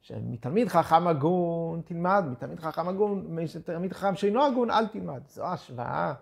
שמתלמיד 0.00 0.68
חכם 0.68 1.08
הגון 1.08 1.82
תלמד, 1.84 2.24
מתלמיד 2.30 2.60
חכם 2.60 2.88
הגון, 2.88 3.26
מתלמיד 3.28 3.92
חכם 3.92 4.14
שאינו 4.14 4.44
הגון 4.44 4.70
אל 4.70 4.86
תלמד. 4.86 5.20
זו 5.28 5.46
השוואה 5.46 6.14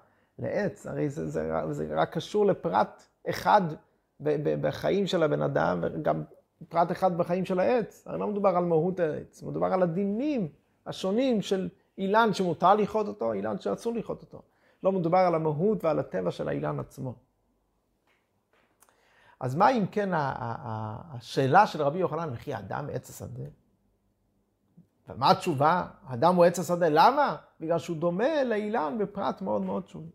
לעץ, 0.42 0.86
הרי 0.86 1.08
זה, 1.08 1.28
זה, 1.28 1.52
זה, 1.70 1.72
זה 1.72 1.94
רק 1.94 2.12
קשור 2.12 2.46
לפרט 2.46 3.02
אחד 3.30 3.62
בחיים 4.60 5.06
של 5.06 5.22
הבן 5.22 5.42
אדם, 5.42 5.78
וגם 5.82 6.22
פרט 6.68 6.92
אחד 6.92 7.18
בחיים 7.18 7.44
של 7.44 7.60
העץ. 7.60 8.02
הרי 8.06 8.18
לא 8.18 8.26
מדובר 8.26 8.48
על 8.48 8.64
מהות 8.64 9.00
העץ, 9.00 9.42
מדובר 9.42 9.66
על 9.66 9.82
הדינים 9.82 10.48
השונים 10.86 11.42
של 11.42 11.68
אילן 11.98 12.34
שמותר 12.34 12.74
לכרות 12.74 13.08
אותו, 13.08 13.32
אילן 13.32 13.58
שאסור 13.58 13.94
לכרות 13.94 14.22
אותו. 14.22 14.42
לא 14.82 14.92
מדובר 14.92 15.18
על 15.18 15.34
המהות 15.34 15.84
ועל 15.84 15.98
הטבע 15.98 16.30
של 16.30 16.48
האילן 16.48 16.80
עצמו. 16.80 17.14
אז 19.40 19.54
מה 19.54 19.70
אם 19.70 19.86
כן 19.86 20.10
השאלה 20.14 21.66
של 21.66 21.82
רבי 21.82 21.98
יוחנן, 21.98 22.30
וכי 22.32 22.54
האדם 22.54 22.86
עץ 22.92 23.10
השדה? 23.10 23.44
ומה 25.08 25.30
התשובה? 25.30 25.86
האדם 26.06 26.34
הוא 26.34 26.44
עץ 26.44 26.58
השדה. 26.58 26.88
למה? 26.88 27.36
בגלל 27.60 27.78
שהוא 27.78 27.96
דומה 27.96 28.44
לאילן 28.44 28.96
בפרט 28.98 29.42
מאוד 29.42 29.62
מאוד 29.62 29.88
שולי. 29.88 30.10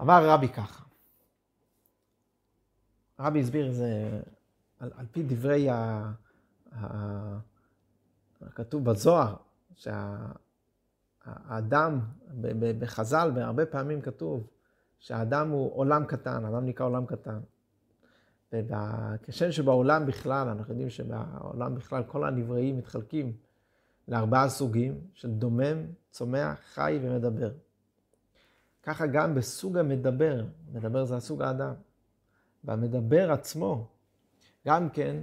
אמר 0.00 0.28
רבי 0.28 0.48
ככה, 0.48 0.84
רבי 3.18 3.40
הסביר 3.40 3.68
את 3.68 3.74
זה 3.74 4.20
על, 4.78 4.90
על 4.96 5.06
פי 5.10 5.22
דברי 5.22 5.70
ה, 5.70 6.10
ה, 6.72 7.38
הכתוב 8.42 8.84
בזוהר, 8.84 9.36
שהאדם, 11.24 12.00
בחז"ל, 12.78 13.30
בהרבה 13.34 13.66
פעמים 13.66 14.00
כתוב 14.00 14.46
שהאדם 14.98 15.50
הוא 15.50 15.72
עולם 15.74 16.04
קטן, 16.04 16.44
האדם 16.44 16.66
נקרא 16.66 16.86
עולם 16.86 17.06
קטן. 17.06 17.38
וכשם 18.52 19.52
שבעולם 19.52 20.06
בכלל, 20.06 20.48
אנחנו 20.48 20.72
יודעים 20.72 20.90
שבעולם 20.90 21.74
בכלל 21.74 22.02
כל 22.06 22.24
הנבראים 22.24 22.78
מתחלקים 22.78 23.32
לארבעה 24.08 24.48
סוגים 24.48 25.00
של 25.14 25.30
דומם, 25.30 25.86
צומח, 26.10 26.58
חי 26.74 26.98
ומדבר. 27.02 27.50
ככה 28.84 29.06
גם 29.06 29.34
בסוג 29.34 29.78
המדבר, 29.78 30.44
מדבר 30.72 31.04
זה 31.04 31.16
הסוג 31.16 31.42
האדם. 31.42 31.74
והמדבר 32.64 33.32
עצמו, 33.32 33.86
גם 34.66 34.90
כן, 34.90 35.16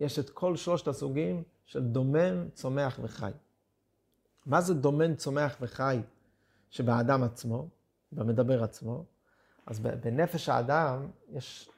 יש 0.00 0.18
את 0.18 0.30
כל 0.30 0.56
שלושת 0.56 0.88
הסוגים 0.88 1.42
של 1.64 1.84
דומם, 1.84 2.48
צומח 2.54 2.98
וחי. 3.02 3.30
מה 4.46 4.60
זה 4.60 4.74
דומם, 4.74 5.14
צומח 5.14 5.56
וחי 5.60 6.00
שבאדם 6.70 7.22
עצמו, 7.22 7.68
במדבר 8.12 8.62
עצמו? 8.62 9.04
אז 9.66 9.80
בנפש 9.80 10.48
האדם 10.48 11.06
יש 11.28 11.70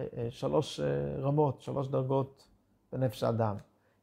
אה, 0.00 0.06
אה, 0.16 0.30
שלוש 0.30 0.80
אה, 0.80 1.16
רמות, 1.18 1.62
שלוש 1.62 1.88
דרגות 1.88 2.48
בנפש 2.92 3.22
האדם. 3.22 3.56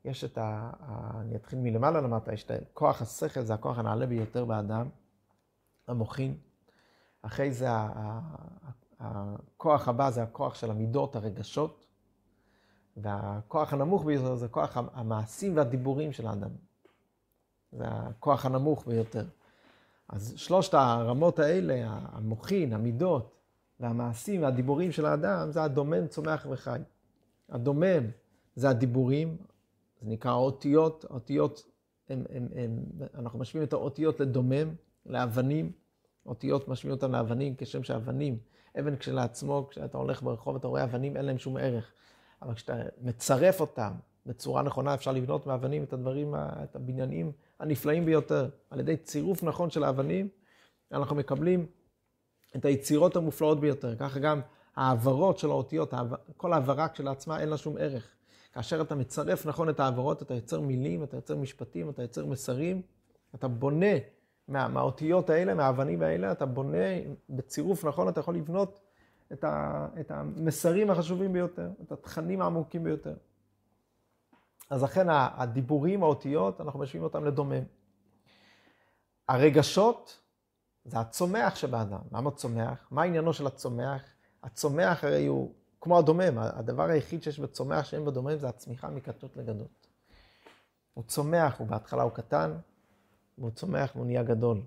יש 0.06 0.24
את 0.24 0.38
ה... 0.38 0.72
אני 1.20 1.36
אתחיל 1.36 1.60
מלמעלה 1.60 2.02
למטה, 2.02 2.34
יש 2.34 2.44
את 2.44 2.52
כוח 2.74 3.02
השכל, 3.02 3.42
זה 3.42 3.54
הכוח 3.54 3.78
הנעלה 3.78 4.06
ביותר 4.06 4.46
באדם, 4.46 4.90
המוחין. 5.88 6.38
אחרי 7.22 7.52
זה 7.52 7.68
הכוח 9.00 9.88
הבא 9.88 10.10
זה 10.10 10.24
הכוח 10.24 10.56
של 10.56 10.72
המידות, 10.72 11.16
הרגשות. 11.16 11.86
והכוח 12.98 13.74
הנמוך 13.74 14.06
ביותר 14.06 14.36
זה 14.36 14.48
כוח 14.48 14.78
המעשים 14.94 15.58
והדיבורים 15.58 16.14
של 16.14 16.28
האדם. 16.28 16.50
זה 17.72 17.84
הכוח 17.88 18.46
הנמוך 18.46 18.88
ביותר. 18.88 19.26
אז 20.10 20.34
שלושת 20.36 20.74
הרמות 20.74 21.40
האלה, 21.40 22.00
המוחין, 22.12 22.74
המידות, 22.74 23.36
והמעשים 23.80 24.42
והדיבורים 24.44 24.92
של 24.92 25.06
האדם 25.06 25.52
זה 25.52 25.64
הדומם, 25.64 26.08
צומח 26.08 26.48
וחי. 26.50 26.80
הדומם 27.50 28.04
זה 28.56 28.70
הדיבורים, 28.70 29.38
זה 30.02 30.10
נקרא 30.10 30.32
האותיות, 30.32 31.06
האותיות, 31.10 31.64
הם, 32.10 32.24
הם, 32.30 32.48
הם, 32.56 32.84
אנחנו 33.16 33.40
משווים 33.40 33.64
את 33.64 33.74
האותיות 33.74 34.20
לדומם, 34.20 34.76
לאבנים, 35.06 35.72
אותיות 36.26 36.68
משווים 36.68 36.96
אותן 36.96 37.12
לאבנים, 37.12 37.56
כשם 37.58 37.84
שאבנים, 37.84 38.38
אבן 38.80 38.96
כשלעצמו, 38.96 39.68
כשאתה 39.70 39.98
הולך 39.98 40.24
ברחוב 40.24 40.56
אתה 40.56 40.68
רואה 40.68 40.84
אבנים, 40.84 41.18
אין 41.18 41.26
להם 41.26 41.38
שום 41.38 41.58
ערך. 41.58 41.92
אבל 42.42 42.54
כשאתה 42.54 42.74
מצרף 43.02 43.62
אותם 43.62 43.92
בצורה 44.26 44.62
נכונה, 44.62 44.94
אפשר 44.94 45.12
לבנות 45.12 45.48
מאבנים 45.48 45.84
את 45.84 45.94
הדברים, 45.94 46.36
את 46.64 46.76
הבניינים 46.76 47.32
הנפלאים 47.60 48.06
ביותר. 48.06 48.50
על 48.70 48.80
ידי 48.80 48.98
צירוף 48.98 49.44
נכון 49.44 49.70
של 49.70 49.84
האבנים, 49.84 50.30
אנחנו 50.92 51.16
מקבלים 51.16 51.66
את 52.56 52.66
היצירות 52.66 53.16
המופלאות 53.16 53.60
ביותר. 53.60 53.96
ככה 53.96 54.20
גם 54.20 54.42
העברות 54.76 55.38
של 55.38 55.50
האותיות, 55.50 55.94
כל 56.38 56.54
העברה 56.54 56.88
כשלעצמה 56.88 57.40
אין 57.40 57.50
לה 57.50 57.58
שום 57.58 57.78
ערך. 57.80 58.08
כאשר 58.54 58.82
אתה 58.82 58.96
מצרף 58.96 59.46
נכון 59.46 59.70
את 59.70 59.80
העברות, 59.80 60.22
אתה 60.22 60.34
יוצר 60.34 60.62
מילים, 60.62 61.04
אתה 61.04 61.18
יוצר 61.18 61.36
משפטים, 61.36 61.90
אתה 61.90 62.02
יוצר 62.02 62.26
מסרים, 62.26 62.82
אתה 63.36 63.48
בונה 63.48 63.96
מה, 64.52 64.68
מהאותיות 64.68 65.30
האלה, 65.30 65.54
מהאבנים 65.54 66.02
האלה, 66.02 66.32
אתה 66.32 66.46
בונה 66.46 66.78
בצירוף 67.30 67.86
נכון, 67.86 68.10
אתה 68.10 68.20
יכול 68.20 68.36
לבנות 68.36 68.82
את, 69.34 69.44
ה, 69.44 69.88
את 70.00 70.12
המסרים 70.12 70.90
החשובים 70.90 71.34
ביותר, 71.34 71.70
את 71.82 71.92
התכנים 71.92 72.42
העמוקים 72.42 72.84
ביותר. 72.84 73.16
אז 74.70 74.84
לכן 74.84 75.08
הדיבורים, 75.10 76.04
האותיות, 76.04 76.62
אנחנו 76.62 76.80
משווים 76.80 77.04
אותם 77.04 77.26
לדומם. 77.26 77.64
הרגשות 79.30 80.20
זה 80.86 81.00
הצומח 81.00 81.56
שבאדם. 81.56 82.02
למה 82.12 82.32
צומח? 82.32 82.88
מה 82.92 83.04
עניינו 83.04 83.34
של 83.34 83.48
הצומח? 83.48 84.02
הצומח 84.44 85.04
הרי 85.04 85.26
הוא 85.26 85.54
כמו 85.82 85.98
הדומם, 85.98 86.38
הדבר 86.38 86.84
היחיד 86.84 87.24
שיש 87.24 87.40
בצומח 87.40 87.86
שאין 87.86 88.06
בדומם 88.06 88.38
זה 88.38 88.50
הצמיחה 88.50 88.90
מקטנות 88.90 89.38
לגדות. 89.38 89.88
הוא 90.94 91.04
צומח, 91.04 91.60
הוא 91.60 91.68
בהתחלה 91.68 92.04
הוא 92.04 92.12
קטן, 92.12 92.52
והוא 93.42 93.52
צומח 93.52 93.92
והוא 93.96 94.06
נהיה 94.06 94.24
גדול. 94.24 94.62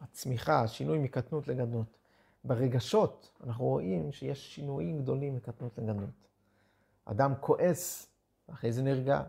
הצמיחה, 0.00 0.62
השינוי 0.62 0.98
מקטנות 0.98 1.48
לגדות. 1.48 1.86
ברגשות 2.44 3.30
אנחנו 3.46 3.64
רואים 3.64 4.12
שיש 4.12 4.54
שינויים 4.54 5.02
גדולים 5.02 5.34
מקטנות 5.34 5.78
לגדות. 5.78 6.28
אדם 7.04 7.34
כועס, 7.40 8.08
אחרי 8.52 8.72
זה 8.72 8.82
נרגע. 8.82 9.22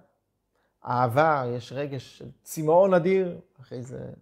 אהבה, 0.86 1.44
יש 1.48 1.74
רגש 1.74 2.18
של 2.18 2.32
צמאון 2.44 2.94
אדיר, 2.94 3.40
אחרי 3.62 3.82
זה 3.82 4.14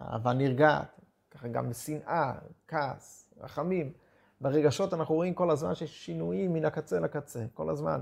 אהבה 0.00 0.32
נרגעת. 0.32 1.00
ככה 1.30 1.48
גם 1.48 1.70
בשנאה, 1.70 2.34
כעס, 2.68 3.34
רחמים. 3.40 3.92
ברגשות 4.40 4.94
אנחנו 4.94 5.14
רואים 5.14 5.34
כל 5.34 5.50
הזמן 5.50 5.74
שיש 5.74 6.06
שינויים 6.06 6.52
מן 6.52 6.64
הקצה 6.64 7.00
לקצה, 7.00 7.44
כל 7.54 7.70
הזמן. 7.70 8.00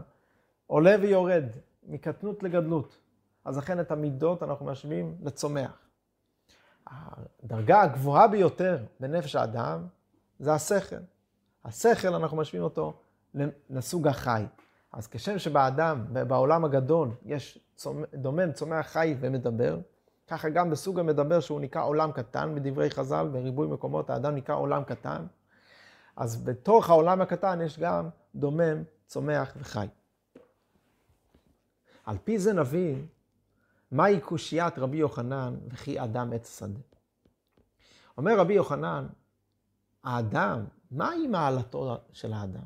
עולה 0.66 0.96
ויורד, 1.00 1.44
מקטנות 1.86 2.42
לגדלות. 2.42 2.98
אז 3.48 3.58
לכן 3.58 3.80
את 3.80 3.90
המידות 3.90 4.42
אנחנו 4.42 4.66
משווים 4.66 5.16
לצומח. 5.22 5.88
הדרגה 6.86 7.82
הגבוהה 7.82 8.28
ביותר 8.28 8.78
בנפש 9.00 9.36
האדם 9.36 9.86
זה 10.38 10.54
השכל. 10.54 10.96
השכל, 11.64 12.14
אנחנו 12.14 12.36
משווים 12.36 12.62
אותו 12.62 12.92
לסוג 13.70 14.08
החי. 14.08 14.44
אז 14.92 15.06
כשם 15.06 15.38
שבאדם, 15.38 16.04
בעולם 16.12 16.64
הגדול, 16.64 17.10
יש 17.24 17.58
צומח, 17.76 18.06
דומם, 18.14 18.52
צומח 18.52 18.86
חי 18.86 19.16
ומדבר, 19.20 19.78
ככה 20.26 20.48
גם 20.48 20.70
בסוג 20.70 21.00
המדבר 21.00 21.40
שהוא 21.40 21.60
נקרא 21.60 21.84
עולם 21.84 22.12
קטן, 22.12 22.54
בדברי 22.54 22.90
חז"ל, 22.90 23.28
בריבוי 23.32 23.66
מקומות 23.68 24.10
האדם 24.10 24.34
נקרא 24.34 24.54
עולם 24.54 24.84
קטן. 24.84 25.26
אז 26.16 26.44
בתוך 26.44 26.90
העולם 26.90 27.20
הקטן 27.20 27.60
יש 27.60 27.78
גם 27.78 28.08
דומם, 28.34 28.82
צומח 29.06 29.52
וחי. 29.56 29.86
על 32.06 32.16
פי 32.24 32.38
זה 32.38 32.52
נבין 32.52 33.06
מהי 33.90 34.20
קושיית 34.20 34.78
רבי 34.78 34.96
יוחנן 34.96 35.56
וכי 35.68 36.00
אדם 36.00 36.32
עץ 36.32 36.48
השדה. 36.48 36.80
אומר 38.16 38.38
רבי 38.38 38.54
יוחנן, 38.54 39.06
האדם, 40.04 40.64
מהי 40.90 41.26
מעלתו 41.26 41.96
של 42.12 42.32
האדם? 42.32 42.64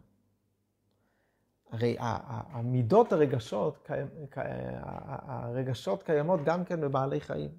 הרי 1.70 1.96
המידות 1.98 3.12
הרגשות, 3.12 3.90
הרגשות 5.26 6.02
קיימות 6.02 6.40
גם 6.44 6.64
כן 6.64 6.80
בבעלי 6.80 7.20
חיים. 7.20 7.50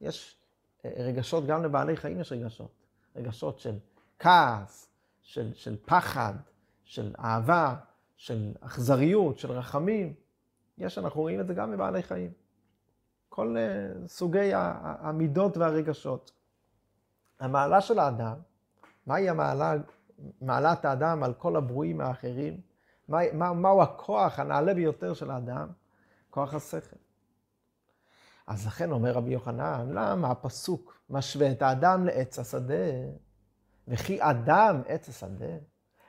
יש 0.00 0.36
רגשות, 0.84 1.46
גם 1.46 1.64
לבעלי 1.64 1.96
חיים 1.96 2.20
יש 2.20 2.32
רגשות. 2.32 2.70
רגשות 3.16 3.58
של 3.58 3.78
כעס, 4.18 4.88
של, 5.22 5.54
של 5.54 5.76
פחד, 5.84 6.34
של 6.84 7.14
אהבה, 7.18 7.76
של 8.16 8.52
אכזריות, 8.60 9.38
של 9.38 9.52
רחמים. 9.52 10.14
יש, 10.78 10.98
אנחנו 10.98 11.20
רואים 11.20 11.40
את 11.40 11.46
זה 11.46 11.54
גם 11.54 11.72
בבעלי 11.72 12.02
חיים. 12.02 12.30
כל 13.36 13.56
uh, 13.56 14.08
סוגי 14.08 14.50
המידות 14.54 15.56
והרגשות. 15.56 16.32
המעלה 17.40 17.80
של 17.80 17.98
האדם, 17.98 18.36
מהי 19.06 19.28
המעלה, 19.28 19.74
מעלת 20.40 20.84
האדם 20.84 21.22
על 21.22 21.34
כל 21.34 21.56
הברואים 21.56 22.00
האחרים? 22.00 22.60
מה, 23.08 23.18
מה, 23.32 23.52
מהו 23.52 23.82
הכוח 23.82 24.38
הנעלה 24.38 24.74
ביותר 24.74 25.14
של 25.14 25.30
האדם? 25.30 25.68
כוח 26.30 26.54
השכל. 26.54 26.96
אז 28.46 28.66
לכן 28.66 28.92
אומר 28.92 29.12
רבי 29.12 29.30
יוחנן, 29.30 29.88
למה 29.92 30.30
הפסוק 30.30 31.00
משווה 31.10 31.52
את 31.52 31.62
האדם 31.62 32.04
לעץ 32.04 32.38
השדה? 32.38 32.74
וכי 33.88 34.18
אדם 34.20 34.82
עץ 34.86 35.08
השדה? 35.08 35.56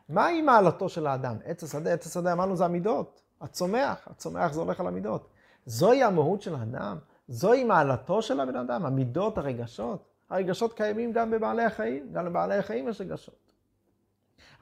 מהי 0.09 0.41
מעלתו 0.41 0.89
של 0.89 1.07
האדם? 1.07 1.37
עץ 1.45 1.63
השדה, 1.63 1.93
עץ 1.93 2.05
השדה 2.05 2.33
אמרנו 2.33 2.55
זה 2.55 2.65
המידות, 2.65 3.21
הצומח, 3.41 4.07
הצומח 4.07 4.53
זה 4.53 4.59
הולך 4.59 4.79
על 4.79 4.87
המידות. 4.87 5.29
זוהי 5.65 6.03
המהות 6.03 6.41
של 6.41 6.55
האדם, 6.55 6.97
זוהי 7.27 7.63
מעלתו 7.63 8.21
של 8.21 8.39
הבן 8.39 8.55
אדם, 8.55 8.85
המידות, 8.85 9.37
הרגשות. 9.37 10.05
הרגשות 10.29 10.73
קיימים 10.73 11.11
גם 11.11 11.31
בבעלי 11.31 11.63
החיים, 11.63 12.13
גם 12.13 12.25
לבעלי 12.25 12.57
החיים 12.57 12.87
יש 12.87 13.01
רגשות. 13.01 13.35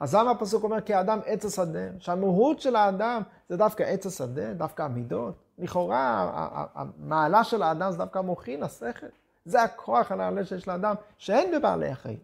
אז 0.00 0.14
למה 0.14 0.30
הפסוק 0.30 0.64
אומר 0.64 0.80
כי 0.80 0.94
האדם 0.94 1.20
עץ 1.24 1.44
השדה? 1.44 1.88
שהמהות 1.98 2.60
של 2.60 2.76
האדם 2.76 3.22
זה 3.48 3.56
דווקא 3.56 3.82
עץ 3.82 4.06
השדה, 4.06 4.54
דווקא 4.54 4.82
המידות. 4.82 5.34
לכאורה 5.58 6.30
המעלה 6.74 7.44
של 7.44 7.62
האדם 7.62 7.90
זה 7.90 7.98
דווקא 7.98 8.18
המוחין, 8.18 8.62
השכל. 8.62 9.06
זה 9.44 9.62
הכוח 9.62 10.12
הנעלה 10.12 10.44
שיש 10.44 10.68
לאדם, 10.68 10.94
שאין 11.18 11.58
בבעלי 11.58 11.88
החיים. 11.88 12.18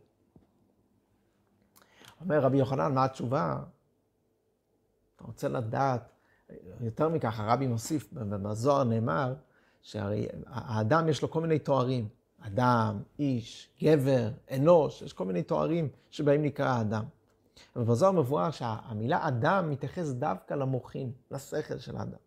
אומר 2.21 2.41
רבי 2.41 2.57
יוחנן, 2.57 2.95
מה 2.95 3.05
התשובה? 3.05 3.57
אתה 5.17 5.25
רוצה 5.25 5.49
לדעת, 5.49 6.01
יותר 6.81 7.09
מכך, 7.09 7.41
הרבי 7.41 7.67
מוסיף, 7.67 8.13
בזוהר 8.13 8.85
נאמר, 8.85 9.35
שהרי 9.83 10.27
האדם 10.47 11.09
יש 11.09 11.23
לו 11.23 11.31
כל 11.31 11.41
מיני 11.41 11.59
תוארים. 11.59 12.09
אדם, 12.47 13.03
איש, 13.19 13.69
גבר, 13.83 14.29
אנוש, 14.51 15.03
יש 15.03 15.13
כל 15.13 15.25
מיני 15.25 15.43
תוארים 15.43 15.89
שבהם 16.11 16.43
נקרא 16.43 16.67
האדם. 16.67 17.05
ובזוהר 17.77 18.13
מבואר 18.13 18.51
שהמילה 18.51 19.29
אדם 19.29 19.71
מתייחס 19.71 20.09
דווקא 20.09 20.55
למוחין, 20.55 21.13
לשכל 21.31 21.79
של 21.79 21.97
האדם. 21.97 22.19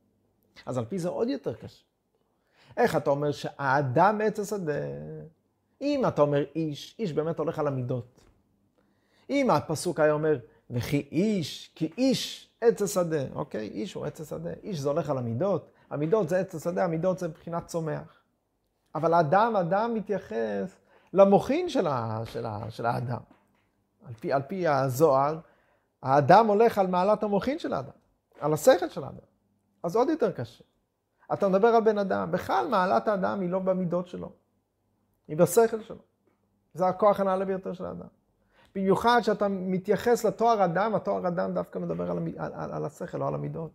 אז 0.66 0.78
על 0.78 0.86
פי 0.86 1.00
זה 1.00 1.10
עוד 1.10 1.30
יותר 1.30 1.54
קשה. 1.54 1.84
איך 2.78 2.96
אתה 2.96 3.10
אומר 3.10 3.32
שהאדם 3.32 4.22
עץ 4.24 4.40
השדה? 4.40 4.74
אם 5.82 6.06
אתה 6.08 6.22
אומר 6.22 6.44
איש, 6.56 6.96
איש 7.00 7.14
באמת 7.14 7.40
הולך 7.40 7.60
על 7.60 7.68
המידות. 7.68 8.20
אם 9.30 9.50
הפסוק 9.50 10.00
היה 10.00 10.14
אומר, 10.14 10.40
וכי 10.70 11.08
איש, 11.12 11.72
כי 11.76 11.92
איש 11.98 12.50
עץ 12.62 12.82
השדה, 12.82 13.24
אוקיי? 13.36 13.68
איש 13.68 13.94
הוא 13.94 14.06
עץ 14.06 14.22
השדה. 14.22 14.52
איש 14.64 14.80
זה 14.80 14.90
הולך 14.90 15.10
על 15.10 15.18
המידות. 15.18 15.72
המידות 15.90 16.30
זה 16.30 16.40
עץ 16.40 16.56
השדה, 16.56 16.84
המידות 16.84 17.20
זה 17.20 17.28
מבחינת 17.28 17.68
צומח. 17.68 18.22
אבל 18.96 19.14
אדם, 19.14 19.56
אדם 19.56 19.94
מתייחס 19.94 20.78
למוחין 21.14 21.70
של, 21.70 21.88
ה, 21.88 22.22
של, 22.26 22.46
ה, 22.46 22.72
של 22.72 22.86
האדם. 22.86 23.22
על 24.08 24.14
פי, 24.14 24.34
על 24.34 24.42
פי 24.42 24.68
הזוהר, 24.68 25.40
האדם 26.04 26.48
הולך 26.48 26.78
על 26.78 26.88
מעלת 26.88 27.24
המוחין 27.24 27.60
של 27.60 27.74
האדם, 27.74 27.92
על 28.40 28.54
השכל 28.54 28.90
של 28.90 29.04
האדם. 29.04 29.26
אז 29.84 29.96
עוד 29.96 30.10
יותר 30.10 30.32
קשה. 30.32 30.64
אתה 31.34 31.50
מדבר 31.50 31.68
על 31.68 31.84
בן 31.84 31.98
אדם, 31.98 32.32
בכלל 32.32 32.68
מעלת 32.68 33.08
האדם 33.08 33.42
היא 33.42 33.50
לא 33.50 33.60
במידות 33.60 34.08
שלו, 34.08 34.32
היא 35.28 35.38
בשכל 35.38 35.82
שלו. 35.82 36.02
זה 36.74 36.88
הכוח 36.88 37.20
הנעלה 37.20 37.46
ביותר 37.46 37.74
של 37.74 37.86
האדם. 37.86 38.08
במיוחד 38.76 39.20
כשאתה 39.22 39.48
מתייחס 39.48 40.26
לתואר 40.26 40.66
אדם, 40.66 40.96
התואר 40.96 41.28
אדם 41.28 41.54
דווקא 41.54 41.80
מדבר 41.80 42.12
על, 42.12 42.18
על, 42.38 42.54
על, 42.54 42.72
על 42.72 42.86
השכל, 42.86 43.18
לא 43.18 43.28
על 43.28 43.36
המידות. 43.36 43.72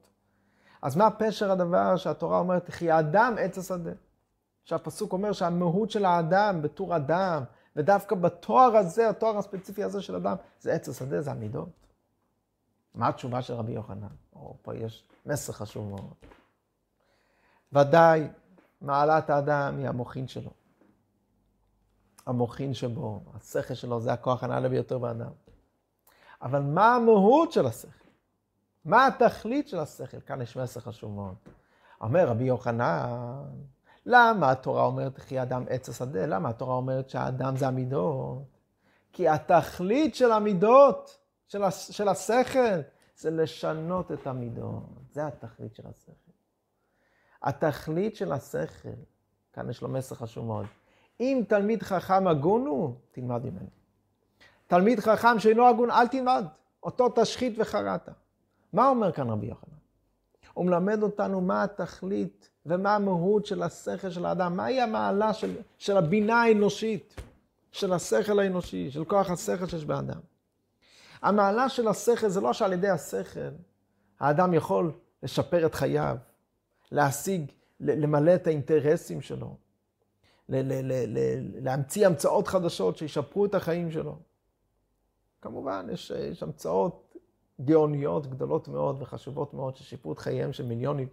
אז 0.83 0.97
מה 0.97 1.11
פשר 1.11 1.51
הדבר 1.51 1.97
שהתורה 1.97 2.38
אומרת, 2.38 2.71
כי 2.71 2.90
האדם 2.90 3.35
עץ 3.38 3.59
השדה? 3.59 3.90
שהפסוק 4.64 5.12
אומר 5.12 5.33
שהמהות 5.33 5.90
של 5.90 6.05
האדם 6.05 6.62
בתור 6.62 6.97
אדם, 6.97 7.43
ודווקא 7.77 8.16
בתואר 8.16 8.77
הזה, 8.77 9.09
התואר 9.09 9.38
הספציפי 9.38 9.85
הזה 9.85 10.03
של 10.03 10.16
אדם, 10.16 10.37
זה 10.61 10.73
עץ 10.73 10.88
השדה, 10.88 11.21
זה 11.21 11.31
המידות. 11.31 11.69
מה 12.95 13.09
התשובה 13.09 13.43
של 13.43 13.55
רבי 13.55 13.73
יוחנן? 13.73 14.07
או, 14.37 14.57
פה 14.62 14.75
יש 14.75 15.05
מסר 15.27 15.53
חשוב 15.53 15.88
מאוד. 15.88 16.14
ודאי, 17.73 18.29
מעלת 18.81 19.31
האדם 19.31 19.79
היא 19.79 19.88
המוחין 19.88 20.29
שלו. 20.29 20.51
המוחין 22.27 22.75
שבו, 22.75 23.21
השכל 23.35 23.75
שלו, 23.75 24.01
זה 24.01 24.12
הכוח 24.12 24.45
הנעלה 24.45 24.69
ביותר 24.69 24.99
באדם. 24.99 25.33
אבל 26.43 26.62
מה 26.62 26.95
המהות 26.95 27.53
של 27.53 27.66
השכל? 27.66 27.99
מה 28.85 29.07
התכלית 29.07 29.69
של 29.69 29.79
השכל? 29.79 30.21
כאן 30.21 30.43
יש 30.43 30.57
מסר 30.57 30.81
חשוב 30.81 31.14
מאוד. 31.14 31.35
אומר 32.01 32.29
רבי 32.29 32.45
יוחנן, 32.45 33.45
למה 34.07 34.51
התורה 34.51 34.85
אומרת 34.85 35.19
כי 35.19 35.43
אדם 35.43 35.64
עץ 35.69 35.88
השדה? 35.88 36.27
למה 36.27 36.49
התורה 36.49 36.75
אומרת 36.75 37.11
שהאדם 37.11 37.57
זה 37.57 37.66
המידות? 37.66 38.43
כי 39.12 39.29
התכלית 39.29 40.14
של 40.14 40.33
המידות, 40.33 41.19
של, 41.49 41.62
הש, 41.62 41.90
של 41.90 42.09
השכל, 42.09 42.81
זה 43.16 43.31
לשנות 43.31 44.12
את 44.12 44.27
המידות. 44.27 44.83
זה 45.12 45.27
התכלית 45.27 45.75
של 45.75 45.83
השכל. 45.87 46.12
התכלית 47.43 48.16
של 48.16 48.33
השכל, 48.33 48.88
כאן 49.53 49.71
יש 49.71 49.83
לו 49.83 49.88
מסר 49.88 50.14
חשוב 50.14 50.47
מאוד. 50.47 50.66
אם 51.21 51.43
תלמיד 51.49 51.83
חכם 51.83 52.29
הגון 52.29 52.66
הוא, 52.66 52.95
תלמד 53.12 53.45
ממנו. 53.45 53.69
תלמיד 54.66 55.01
חכם 55.01 55.38
שאינו 55.38 55.69
הגון, 55.69 55.90
אל 55.90 56.09
תלמד. 56.09 56.45
אותו 56.83 57.09
תשחית 57.14 57.55
וחרעת. 57.59 58.09
מה 58.72 58.88
אומר 58.88 59.12
כאן 59.12 59.30
רבי 59.30 59.46
יוחנן? 59.46 59.76
הוא 60.54 60.66
מלמד 60.66 61.02
אותנו 61.02 61.40
מה 61.40 61.62
התכלית 61.62 62.50
ומה 62.66 62.94
המהות 62.94 63.46
של 63.46 63.62
השכל 63.62 64.11
של 64.11 64.26
האדם, 64.26 64.56
מהי 64.56 64.80
המעלה 64.80 65.35
של, 65.35 65.56
של 65.78 65.96
הבינה 65.96 66.42
האנושית, 66.42 67.14
של 67.72 67.92
השכל 67.92 68.38
האנושי, 68.38 68.90
של 68.90 69.04
כוח 69.04 69.30
השכל 69.30 69.66
שיש 69.66 69.85
באדם. 69.85 70.20
המעלה 71.22 71.68
של 71.68 71.88
השכל 71.88 72.28
זה 72.28 72.40
לא 72.40 72.52
שעל 72.52 72.72
ידי 72.72 72.88
השכל 72.88 73.50
האדם 74.20 74.54
יכול 74.54 74.92
לשפר 75.22 75.66
את 75.66 75.74
חייו, 75.74 76.16
להשיג, 76.92 77.50
למלא 77.80 78.35
את 78.35 78.46
האינטרסים 78.46 79.20
שלו, 79.20 79.56
להמציא 80.48 82.06
המצאות 82.06 82.48
חדשות 82.48 82.96
שישפרו 82.96 83.44
את 83.44 83.54
החיים 83.54 83.90
שלו. 83.90 84.18
כמובן, 85.42 85.87
יש, 85.92 86.11
יש 86.11 86.42
המצאות 86.42 87.10
גאוניות 87.64 88.27
גדולות 88.27 88.68
מאוד 88.68 89.03
וחשובות 89.03 89.55
מאוד 89.55 89.77
ששיפרו 89.77 90.12
את 90.12 90.18
חייהם 90.18 90.53
של 90.53 90.66
מיליונים. 90.66 91.09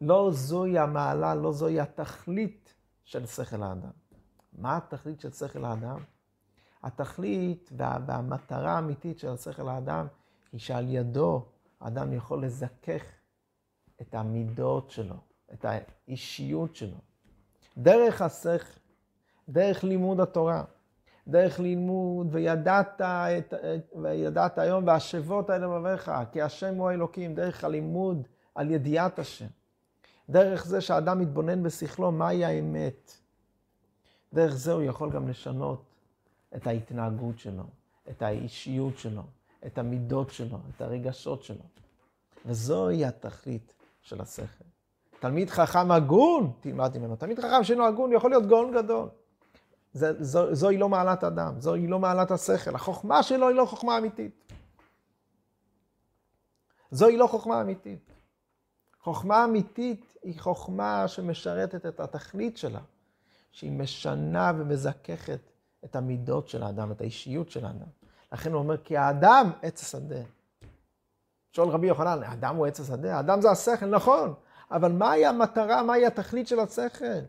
לא 0.00 0.30
זוהי 0.32 0.78
המעלה, 0.78 1.34
לא 1.34 1.52
זוהי 1.52 1.80
התכלית 1.80 2.74
של 3.04 3.26
שכל 3.26 3.62
האדם. 3.62 3.90
מה 4.52 4.76
התכלית 4.76 5.20
של 5.20 5.30
שכל 5.30 5.64
האדם? 5.64 5.98
התכלית 6.82 7.70
וה, 7.76 7.98
והמטרה 8.06 8.72
האמיתית 8.72 9.18
של 9.18 9.36
שכל 9.36 9.68
האדם 9.68 10.06
היא 10.52 10.60
שעל 10.60 10.88
ידו 10.88 11.46
האדם 11.80 12.12
יכול 12.12 12.44
לזכך 12.44 13.02
את 14.00 14.14
המידות 14.14 14.90
שלו, 14.90 15.16
את 15.52 15.64
האישיות 15.64 16.76
שלו. 16.76 16.96
דרך 17.78 18.22
השכל, 18.22 18.80
דרך 19.48 19.84
לימוד 19.84 20.20
התורה, 20.20 20.64
דרך 21.28 21.60
לימוד, 21.60 22.26
וידעת, 22.30 23.00
את, 23.00 23.54
וידעת 24.02 24.58
היום 24.58 24.86
והשבות 24.86 25.50
האלה 25.50 25.68
בבריך, 25.68 26.12
כי 26.32 26.42
השם 26.42 26.74
הוא 26.74 26.90
האלוקים, 26.90 27.34
דרך 27.34 27.64
הלימוד 27.64 28.28
על 28.54 28.70
ידיעת 28.70 29.18
השם. 29.18 29.46
דרך 30.28 30.66
זה 30.66 30.80
שהאדם 30.80 31.18
מתבונן 31.18 31.62
בשכלו 31.62 32.12
מהי 32.12 32.44
האמת. 32.44 33.12
דרך 34.32 34.54
זה 34.54 34.72
הוא 34.72 34.82
יכול 34.82 35.10
גם 35.10 35.28
לשנות 35.28 35.82
את 36.56 36.66
ההתנהגות 36.66 37.38
שלו, 37.38 37.64
את 38.10 38.22
האישיות 38.22 38.98
שלו, 38.98 39.22
את 39.66 39.78
המידות 39.78 40.30
שלו, 40.30 40.58
את 40.76 40.80
הרגשות 40.80 41.42
שלו. 41.42 41.64
וזוהי 42.46 43.04
התכלית 43.04 43.74
של 44.02 44.20
השכל. 44.20 44.64
תלמיד 45.20 45.50
חכם 45.50 45.90
הגון, 45.90 46.52
תלמד 46.60 46.98
ממנו. 46.98 47.16
תלמיד 47.16 47.38
חכם 47.38 47.64
שאינו 47.64 47.86
הגון 47.86 48.12
יכול 48.12 48.30
להיות 48.30 48.46
גאון 48.46 48.74
גדול. 48.74 49.08
זה, 49.94 50.24
זו, 50.24 50.54
זוהי 50.54 50.78
לא 50.78 50.88
מעלת 50.88 51.24
אדם, 51.24 51.60
זוהי 51.60 51.86
לא 51.86 51.98
מעלת 51.98 52.30
השכל. 52.30 52.74
החוכמה 52.74 53.22
שלו 53.22 53.48
היא 53.48 53.56
לא 53.56 53.64
חוכמה 53.64 53.98
אמיתית. 53.98 54.52
זוהי 56.90 57.16
לא 57.16 57.26
חוכמה 57.26 57.60
אמיתית. 57.60 58.12
חוכמה 59.00 59.44
אמיתית 59.44 60.14
היא 60.22 60.40
חוכמה 60.40 61.08
שמשרתת 61.08 61.86
את 61.86 62.00
התכלית 62.00 62.56
שלה, 62.56 62.80
שהיא 63.52 63.72
משנה 63.72 64.52
ומזככת 64.56 65.40
את 65.84 65.96
המידות 65.96 66.48
של 66.48 66.62
האדם, 66.62 66.92
את 66.92 67.00
האישיות 67.00 67.50
של 67.50 67.64
האדם. 67.64 67.88
לכן 68.32 68.52
הוא 68.52 68.58
אומר, 68.58 68.76
כי 68.76 68.96
האדם 68.96 69.50
עץ 69.62 69.82
השדה. 69.82 70.22
שואל 71.52 71.68
רבי 71.68 71.86
יוחנן, 71.86 72.22
האדם 72.22 72.56
הוא 72.56 72.66
עץ 72.66 72.80
השדה? 72.80 73.16
האדם 73.16 73.40
זה 73.40 73.50
השכל, 73.50 73.86
נכון, 73.86 74.34
אבל 74.70 74.92
מהי 74.92 75.26
המטרה, 75.26 75.82
מהי 75.82 76.06
התכלית 76.06 76.48
של 76.48 76.60
השכל? 76.60 77.20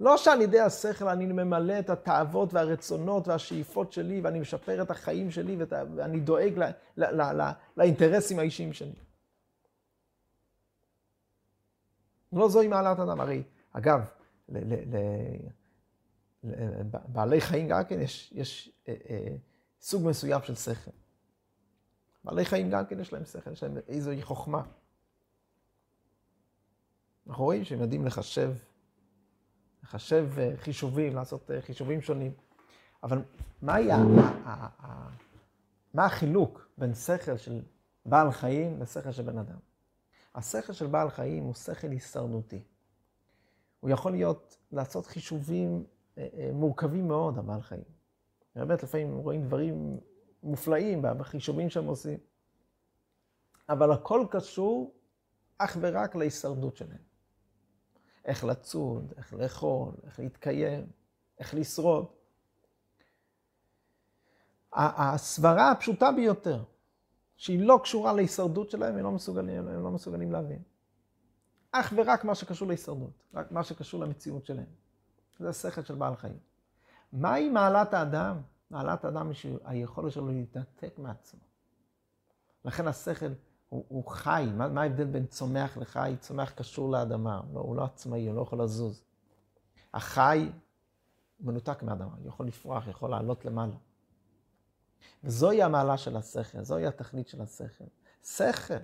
לא 0.00 0.16
שעל 0.16 0.40
ידי 0.40 0.60
השכל 0.60 1.08
אני 1.08 1.26
ממלא 1.26 1.78
את 1.78 1.90
התאוות 1.90 2.54
והרצונות 2.54 3.28
והשאיפות 3.28 3.92
שלי 3.92 4.20
ואני 4.20 4.40
משפר 4.40 4.82
את 4.82 4.90
החיים 4.90 5.30
שלי 5.30 5.56
ואני 5.96 6.20
דואג 6.20 6.58
ל, 6.58 6.62
ל, 6.96 7.04
ל, 7.04 7.42
ל, 7.42 7.50
לאינטרסים 7.76 8.38
האישיים 8.38 8.72
שלי. 8.72 8.94
לא 12.32 12.48
זוהי 12.48 12.68
מעלת 12.68 12.98
אדם. 12.98 13.20
הרי, 13.20 13.42
אגב, 13.72 14.00
לבעלי 16.44 17.40
חיים 17.40 17.68
גם 17.68 17.84
כן 17.84 18.00
יש, 18.00 18.32
יש 18.32 18.72
אה, 18.88 18.94
אה, 19.10 19.36
סוג 19.80 20.06
מסוים 20.06 20.40
של 20.42 20.54
שכל. 20.54 20.90
בעלי 22.24 22.44
חיים 22.44 22.70
גם 22.70 22.86
כן 22.86 23.00
יש 23.00 23.12
להם 23.12 23.24
שכל, 23.24 23.52
יש 23.52 23.62
להם 23.62 23.78
איזוהי 23.88 24.22
חוכמה. 24.22 24.62
אנחנו 27.26 27.44
רואים 27.44 27.64
שהם 27.64 27.80
יודעים 27.80 28.06
לחשב, 28.06 28.52
לחשב 29.82 30.28
אה, 30.38 30.52
חישובים, 30.56 31.14
לעשות 31.14 31.50
אה, 31.50 31.60
חישובים 31.60 32.00
שונים. 32.00 32.32
אבל 33.02 33.22
מה 33.62 33.74
היה, 33.74 33.98
מה 35.94 36.04
החילוק 36.06 36.68
בין 36.78 36.94
שכל 36.94 37.36
של 37.36 37.62
בעל 38.06 38.32
חיים 38.32 38.82
לשכל 38.82 39.12
של 39.12 39.22
בן 39.22 39.38
אדם? 39.38 39.58
השכל 40.34 40.72
של 40.72 40.86
בעל 40.86 41.10
חיים 41.10 41.44
הוא 41.44 41.54
שכל 41.54 41.90
הישרדותי. 41.90 42.62
הוא 43.80 43.90
יכול 43.90 44.12
להיות, 44.12 44.56
לעשות 44.72 45.06
חישובים 45.06 45.84
אה, 46.18 46.50
מורכבים 46.52 47.08
מאוד, 47.08 47.38
הבעל 47.38 47.62
חיים. 47.62 47.84
באמת, 48.56 48.82
לפעמים 48.82 49.16
רואים 49.16 49.44
דברים 49.44 50.00
מופלאים 50.42 51.02
בחישובים 51.02 51.70
שהם 51.70 51.86
עושים. 51.86 52.18
אבל 53.68 53.92
הכל 53.92 54.26
קשור 54.30 54.94
אך 55.58 55.76
ורק 55.80 56.16
להישרדות 56.16 56.76
שלהם. 56.76 57.09
איך 58.24 58.44
לצוד, 58.44 59.12
איך 59.16 59.34
לאכול, 59.34 59.92
איך 60.04 60.20
להתקיים, 60.20 60.86
איך 61.38 61.54
לשרוד. 61.54 62.06
הסברה 64.72 65.70
הפשוטה 65.70 66.12
ביותר, 66.12 66.64
שהיא 67.36 67.60
לא 67.60 67.80
קשורה 67.82 68.12
להישרדות 68.12 68.70
שלהם, 68.70 68.96
הם 68.96 69.04
לא 69.04 69.10
מסוגלים, 69.10 69.68
הם 69.68 69.82
לא 69.82 69.90
מסוגלים 69.90 70.32
להבין. 70.32 70.62
אך 71.72 71.92
ורק 71.96 72.24
מה 72.24 72.34
שקשור 72.34 72.68
להישרדות, 72.68 73.22
רק 73.34 73.52
מה 73.52 73.62
שקשור 73.62 74.00
למציאות 74.00 74.46
שלהם. 74.46 74.66
זה 75.38 75.48
השכל 75.48 75.82
של 75.82 75.94
בעל 75.94 76.16
חיים. 76.16 76.38
מהי 77.12 77.48
מעלת 77.48 77.94
האדם? 77.94 78.40
מעלת 78.70 79.04
האדם 79.04 79.30
היא 79.44 79.56
היכולת 79.64 80.12
שלו 80.12 80.28
להתנתק 80.28 80.98
מעצמו. 80.98 81.40
לכן 82.64 82.88
השכל 82.88 83.32
הוא, 83.70 83.84
הוא 83.88 84.06
חי. 84.06 84.48
מה, 84.54 84.68
מה 84.68 84.82
ההבדל 84.82 85.04
בין 85.04 85.26
צומח 85.26 85.76
לחי? 85.76 86.14
צומח 86.20 86.50
קשור 86.50 86.90
לאדמה, 86.90 87.40
לא, 87.54 87.60
הוא 87.60 87.76
לא 87.76 87.84
עצמאי, 87.84 88.26
הוא 88.26 88.36
לא 88.36 88.40
יכול 88.40 88.62
לזוז. 88.62 89.02
החי 89.94 90.50
מנותק 91.40 91.82
מהאדמה, 91.82 92.14
יכול 92.24 92.46
לפרוח, 92.46 92.88
יכול 92.88 93.10
לעלות 93.10 93.44
למעלה. 93.44 93.74
וזוהי 95.24 95.62
המעלה 95.62 95.98
של 95.98 96.16
השכל, 96.16 96.62
זוהי 96.62 96.86
התכלית 96.86 97.28
של 97.28 97.42
השכל. 97.42 97.84
שכל 98.22 98.74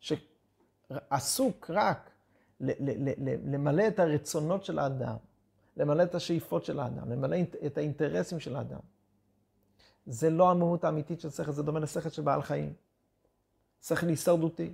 שעסוק 0.00 1.70
רק 1.70 2.10
למלא 3.44 3.88
את 3.88 3.98
הרצונות 3.98 4.64
של 4.64 4.78
האדם, 4.78 5.16
למלא 5.76 6.02
את 6.02 6.14
השאיפות 6.14 6.64
של 6.64 6.80
האדם, 6.80 7.10
למלא 7.10 7.36
את 7.66 7.78
האינטרסים 7.78 8.40
של 8.40 8.56
האדם. 8.56 8.80
זה 10.06 10.30
לא 10.30 10.50
המהות 10.50 10.84
האמיתית 10.84 11.20
של 11.20 11.30
שכל, 11.30 11.52
זה 11.52 11.62
דומה 11.62 11.80
לשכל 11.80 12.08
של 12.08 12.22
בעל 12.22 12.42
חיים. 12.42 12.72
שכל 13.88 14.06
הישרדותי. 14.08 14.72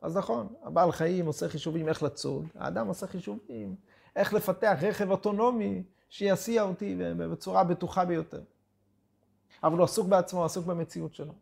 אז 0.00 0.16
נכון, 0.16 0.48
הבעל 0.62 0.92
חיים 0.92 1.26
עושה 1.26 1.48
חישובים 1.48 1.88
איך 1.88 2.02
לצוד, 2.02 2.46
האדם 2.54 2.86
עושה 2.86 3.06
חישובים 3.06 3.76
איך 4.16 4.34
לפתח 4.34 4.78
רכב 4.82 5.10
אוטונומי 5.10 5.82
שיסיע 6.10 6.62
אותי 6.62 6.96
בצורה 7.16 7.64
בטוחה 7.64 8.04
ביותר. 8.04 8.42
אבל 9.62 9.78
הוא 9.78 9.84
עסוק 9.84 10.08
בעצמו, 10.08 10.44
עסוק 10.44 10.66
במציאות 10.66 11.14
שלו. 11.14 11.32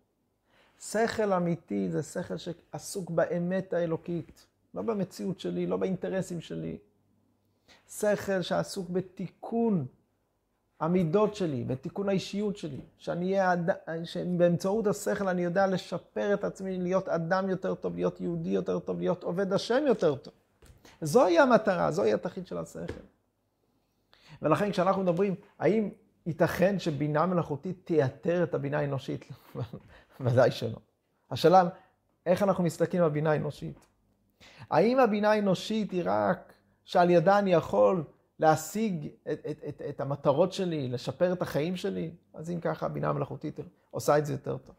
שכל 0.80 1.32
אמיתי 1.32 1.90
זה 1.90 2.02
שכל 2.02 2.36
שעסוק 2.36 3.10
באמת 3.10 3.72
האלוקית, 3.72 4.46
לא 4.74 4.82
במציאות 4.82 5.40
שלי, 5.40 5.66
לא 5.66 5.76
באינטרסים 5.76 6.40
שלי. 6.40 6.78
שכל 7.88 8.42
שעסוק 8.42 8.90
בתיקון 8.90 9.86
המידות 10.80 11.34
שלי, 11.34 11.64
בתיקון 11.64 12.08
האישיות 12.08 12.56
שלי, 12.56 12.80
שאני 12.98 13.32
אהיה, 13.32 13.52
אד... 13.52 13.70
שבאמצעות 14.04 14.86
השכל 14.86 15.28
אני 15.28 15.44
יודע 15.44 15.66
לשפר 15.66 16.34
את 16.34 16.44
עצמי, 16.44 16.78
להיות 16.78 17.08
אדם 17.08 17.48
יותר 17.50 17.74
טוב, 17.74 17.94
להיות 17.94 18.20
יהודי 18.20 18.50
יותר 18.50 18.78
טוב, 18.78 18.98
להיות 18.98 19.24
עובד 19.24 19.52
השם 19.52 19.84
יותר 19.86 20.14
טוב. 20.14 20.34
זוהי 21.00 21.38
המטרה, 21.38 21.90
זוהי 21.90 22.12
התכלית 22.12 22.46
של 22.46 22.58
השכל. 22.58 23.02
ולכן 24.42 24.72
כשאנחנו 24.72 25.02
מדברים, 25.02 25.34
האם 25.58 25.90
ייתכן 26.26 26.78
שבינה 26.78 27.26
מלאכותית 27.26 27.80
תייתר 27.84 28.42
את 28.42 28.54
הבינה 28.54 28.78
האנושית? 28.78 29.24
ודאי 30.20 30.50
שלא. 30.50 30.78
השאלה, 31.30 31.68
איך 32.26 32.42
אנחנו 32.42 32.64
מסתכלים 32.64 33.02
על 33.02 33.08
הבינה 33.08 33.32
האנושית? 33.32 33.86
האם 34.70 34.98
הבינה 34.98 35.30
האנושית 35.30 35.90
היא 35.90 36.02
רק 36.04 36.52
שעל 36.84 37.10
ידה 37.10 37.38
אני 37.38 37.52
יכול 37.52 38.04
להשיג 38.40 39.08
את, 39.32 39.46
את, 39.50 39.60
את, 39.68 39.82
את 39.88 40.00
המטרות 40.00 40.52
שלי, 40.52 40.88
לשפר 40.88 41.32
את 41.32 41.42
החיים 41.42 41.76
שלי, 41.76 42.10
אז 42.34 42.50
אם 42.50 42.60
ככה, 42.60 42.86
הבינה 42.86 43.08
המלאכותית 43.08 43.60
עושה 43.90 44.18
את 44.18 44.26
זה 44.26 44.32
יותר 44.32 44.58
טוב. 44.58 44.74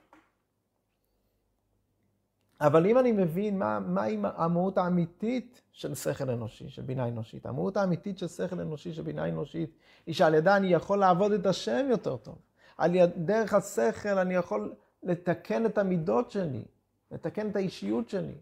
אבל 2.62 2.86
אם 2.86 2.98
אני 2.98 3.12
מבין 3.12 3.60
מה, 3.60 3.80
מהי 3.80 4.18
המהות 4.24 4.78
האמיתית 4.78 5.62
של 5.72 5.96
שכל 5.96 6.30
אנושי, 6.30 6.70
של 6.70 6.82
בינה 6.82 7.08
אנושית, 7.08 7.46
המהות 7.46 7.78
האמיתית 7.78 8.18
של 8.18 8.28
שכל 8.28 8.60
אנושי, 8.60 8.94
של 8.94 9.02
בינה 9.02 9.30
אנושית, 9.30 9.70
היא 10.06 10.16
שעל 10.16 10.34
ידה 10.34 10.58
אני 10.58 10.68
יכול 10.68 11.00
לעבוד 11.00 11.32
את 11.32 11.46
השם 11.46 11.88
יותר 11.90 12.18
טוב. 12.18 12.36
על 12.78 12.96
יד, 12.96 13.10
דרך 13.18 13.54
השכל 13.54 14.18
אני 14.18 14.34
יכול 14.34 14.74
לתקן 15.04 15.66
את 15.66 15.78
המידות 15.78 16.32
שלי, 16.32 16.66
לתקן 17.12 17.50
את 17.50 17.56
האישיות 17.56 18.10
שלי, 18.10 18.36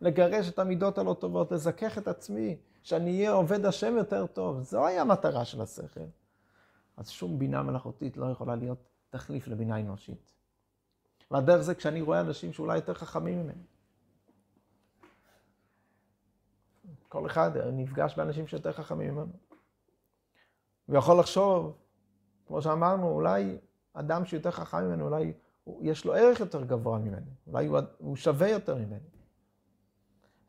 לגרש 0.00 0.48
את 0.48 0.58
המידות 0.58 0.98
הלא 0.98 1.16
טובות, 1.20 1.52
לזכך 1.52 1.98
את 1.98 2.08
עצמי, 2.08 2.56
שאני 2.86 3.16
אהיה 3.16 3.32
עובד 3.32 3.64
השם 3.64 3.96
יותר 3.96 4.26
טוב. 4.26 4.62
זוהי 4.62 4.98
המטרה 4.98 5.44
של 5.44 5.60
השכל. 5.60 6.00
אז 6.96 7.10
שום 7.10 7.38
בינה 7.38 7.62
מלאכותית 7.62 8.16
לא 8.16 8.26
יכולה 8.26 8.56
להיות 8.56 8.78
תחליף 9.10 9.48
לבינה 9.48 9.80
אנושית. 9.80 10.32
והדרך 11.30 11.60
זה 11.60 11.74
כשאני 11.74 12.00
רואה 12.00 12.20
אנשים 12.20 12.52
שאולי 12.52 12.76
יותר 12.76 12.94
חכמים 12.94 13.42
ממני. 13.42 13.62
כל 17.08 17.26
אחד 17.26 17.50
נפגש 17.72 18.16
באנשים 18.16 18.46
שיותר 18.46 18.72
חכמים 18.72 19.14
ממנו. 19.14 19.32
ויכול 20.88 21.18
לחשוב, 21.18 21.76
כמו 22.46 22.62
שאמרנו, 22.62 23.10
אולי 23.10 23.58
אדם 23.92 24.24
שיותר 24.24 24.50
חכם 24.50 24.84
ממנו, 24.84 25.04
אולי 25.04 25.32
יש 25.80 26.04
לו 26.04 26.14
ערך 26.14 26.40
יותר 26.40 26.64
גבוה 26.64 26.98
ממני, 26.98 27.30
אולי 27.46 27.66
הוא, 27.98 28.16
שווה 28.16 28.48
יותר 28.48 28.74
ממני. 28.74 29.08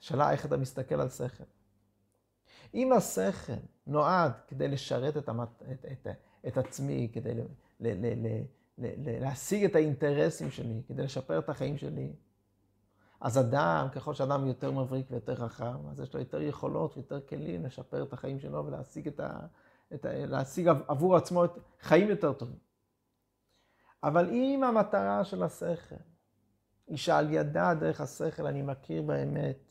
השאלה 0.02 0.32
איך 0.32 0.45
אתה 0.45 0.58
מסתכל 0.58 1.02
על 1.02 1.10
שכל. 1.10 1.43
אם 2.74 2.94
השכל 2.94 3.54
נועד 3.88 4.32
כדי 4.48 4.68
לשרת 4.68 5.18
את, 5.18 5.30
המת, 5.30 5.64
את, 5.72 5.86
את, 5.92 6.08
את 6.48 6.58
עצמי, 6.58 7.10
כדי 7.14 7.34
ל, 7.34 7.40
ל, 7.80 7.88
ל, 7.88 8.28
ל, 8.78 8.88
ל, 8.88 9.20
להשיג 9.20 9.64
את 9.64 9.76
האינטרסים 9.76 10.52
שלי, 10.52 10.82
כדי 10.88 11.04
לשפר 11.04 11.40
את 11.40 11.50
החיים 11.50 11.78
שלי, 11.78 12.14
אז 13.22 13.40
אדם, 13.40 13.88
ככל 13.92 14.14
שאדם 14.14 14.48
יותר 14.48 14.72
מבריק 14.72 15.06
ויותר 15.12 15.36
חכם, 15.36 15.88
אז 15.92 16.00
יש 16.00 16.14
לו 16.14 16.20
יותר 16.20 16.42
יכולות 16.42 16.98
ויותר 16.98 17.22
כלים 17.22 17.66
לשפר 17.66 18.04
את 18.04 18.14
החיים 18.14 18.40
שלו 18.40 18.66
ולהשיג 18.66 19.08
את 19.08 19.20
ה, 19.20 19.40
את 19.94 20.06
ה, 20.06 20.26
להשיג 20.26 20.68
עבור 20.88 21.16
עצמו 21.16 21.46
את 21.46 21.52
חיים 21.82 22.10
יותר 22.10 22.34
טובים. 22.34 22.60
אבל 24.04 24.30
אם 24.30 24.64
המטרה 24.64 25.24
של 25.24 25.44
השכל 25.44 25.96
היא 26.88 26.98
שעל 26.98 27.34
ידה, 27.34 27.74
דרך 27.74 28.02
השכל, 28.02 28.48
אני 28.48 28.62
מכיר 28.62 29.02
באמת, 29.02 29.67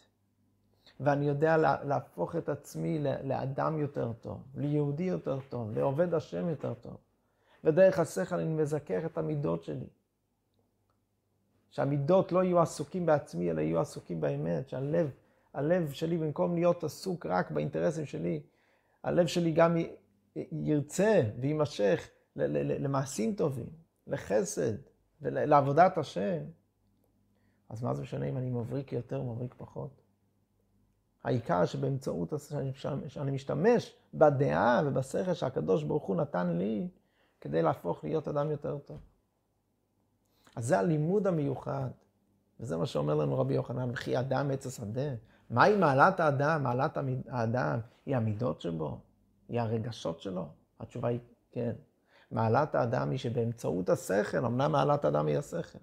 ואני 1.01 1.29
יודע 1.29 1.57
להפוך 1.85 2.37
את 2.37 2.49
עצמי 2.49 2.99
לאדם 3.25 3.79
יותר 3.79 4.12
טוב, 4.12 4.42
ליהודי 4.55 5.03
יותר 5.03 5.38
טוב, 5.49 5.79
לעובד 5.79 6.14
השם 6.14 6.49
יותר 6.49 6.75
טוב, 6.75 6.96
ודרך 7.64 7.99
השכל 7.99 8.35
אני 8.35 8.55
מזכך 8.55 9.03
את 9.07 9.18
המידות 9.18 9.64
שלי. 9.64 9.87
שהמידות 11.70 12.33
לא 12.33 12.44
יהיו 12.44 12.61
עסוקים 12.61 13.07
בעצמי, 13.07 13.51
אלא 13.51 13.61
יהיו 13.61 13.81
עסוקים 13.81 14.20
באמת, 14.20 14.68
שהלב, 14.68 15.11
הלב 15.55 15.92
שלי, 15.92 16.18
במקום 16.18 16.55
להיות 16.55 16.85
עסוק 16.85 17.27
רק 17.27 17.51
באינטרסים 17.51 18.07
שלי, 18.07 18.42
הלב 19.03 19.27
שלי 19.27 19.53
גם 19.53 19.77
ירצה 20.53 21.22
ויימשך 21.40 22.09
למעשים 22.37 23.35
טובים, 23.35 23.66
לחסד 24.07 24.72
ולעבודת 25.22 25.99
השם. 25.99 26.44
אז 27.68 27.83
מה 27.83 27.94
זה 27.94 28.03
משנה 28.03 28.27
אם 28.27 28.37
אני 28.37 28.51
מבריק 28.51 28.92
יותר 28.92 29.16
או 29.16 29.35
מבריק 29.35 29.55
פחות? 29.59 30.06
העיקר 31.27 31.65
שבאמצעות, 31.65 32.33
שאני 33.09 33.31
משתמש 33.31 33.95
בדעה 34.15 34.83
ובשכל 34.85 35.33
שהקדוש 35.33 35.83
ברוך 35.83 36.05
הוא 36.05 36.17
נתן 36.17 36.57
לי, 36.57 36.89
כדי 37.41 37.62
להפוך 37.62 38.05
להיות 38.05 38.29
אדם 38.29 38.51
יותר 38.51 38.79
טוב. 38.79 38.99
אז 40.57 40.67
זה 40.67 40.79
הלימוד 40.79 41.27
המיוחד, 41.27 41.89
וזה 42.61 42.77
מה 42.77 42.87
שאומר 42.87 43.15
לנו 43.15 43.39
רבי 43.39 43.55
יוחנן, 43.55 43.91
וכי 43.91 44.19
אדם 44.19 44.51
עץ 44.51 44.67
השדה. 44.67 45.15
מהי 45.51 45.77
מעלת 45.77 46.21
האדם? 46.21 46.62
מעלת 46.62 46.99
האדם 47.29 47.79
היא 48.07 48.17
המידות 48.17 48.61
שבו? 48.61 48.99
היא 49.49 49.61
הרגשות 49.61 50.21
שלו? 50.21 50.47
התשובה 50.81 51.09
היא 51.09 51.19
כן. 51.53 51.73
מעלת 52.31 52.75
האדם 52.75 53.11
היא 53.11 53.19
שבאמצעות 53.19 53.89
השכל, 53.89 54.45
אמנם 54.45 54.73
מעלת 54.73 55.05
האדם 55.05 55.27
היא 55.27 55.39
השכל, 55.39 55.79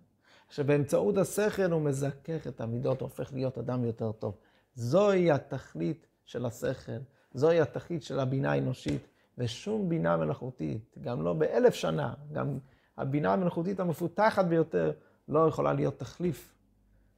שבאמצעות 0.49 1.17
השכל 1.17 1.71
הוא 1.71 1.82
מזכך 1.82 2.47
את 2.47 2.62
המידות, 2.62 3.01
הופך 3.01 3.34
להיות 3.34 3.58
אדם 3.58 3.84
יותר 3.84 4.12
טוב. 4.12 4.36
זוהי 4.75 5.31
התכלית 5.31 6.07
של 6.25 6.45
השכל, 6.45 6.91
זוהי 7.33 7.62
התכלית 7.62 8.03
של 8.03 8.19
הבינה 8.19 8.51
האנושית, 8.51 9.07
ושום 9.38 9.89
בינה 9.89 10.17
מלאכותית, 10.17 10.97
גם 11.01 11.21
לא 11.21 11.33
באלף 11.33 11.73
שנה, 11.73 12.13
גם 12.31 12.59
הבינה 12.97 13.33
המלאכותית 13.33 13.79
המפותחת 13.79 14.45
ביותר, 14.45 14.91
לא 15.27 15.47
יכולה 15.47 15.73
להיות 15.73 15.99
תחליף 15.99 16.53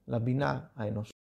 לבינה 0.08 0.60
האנושית. 0.76 1.15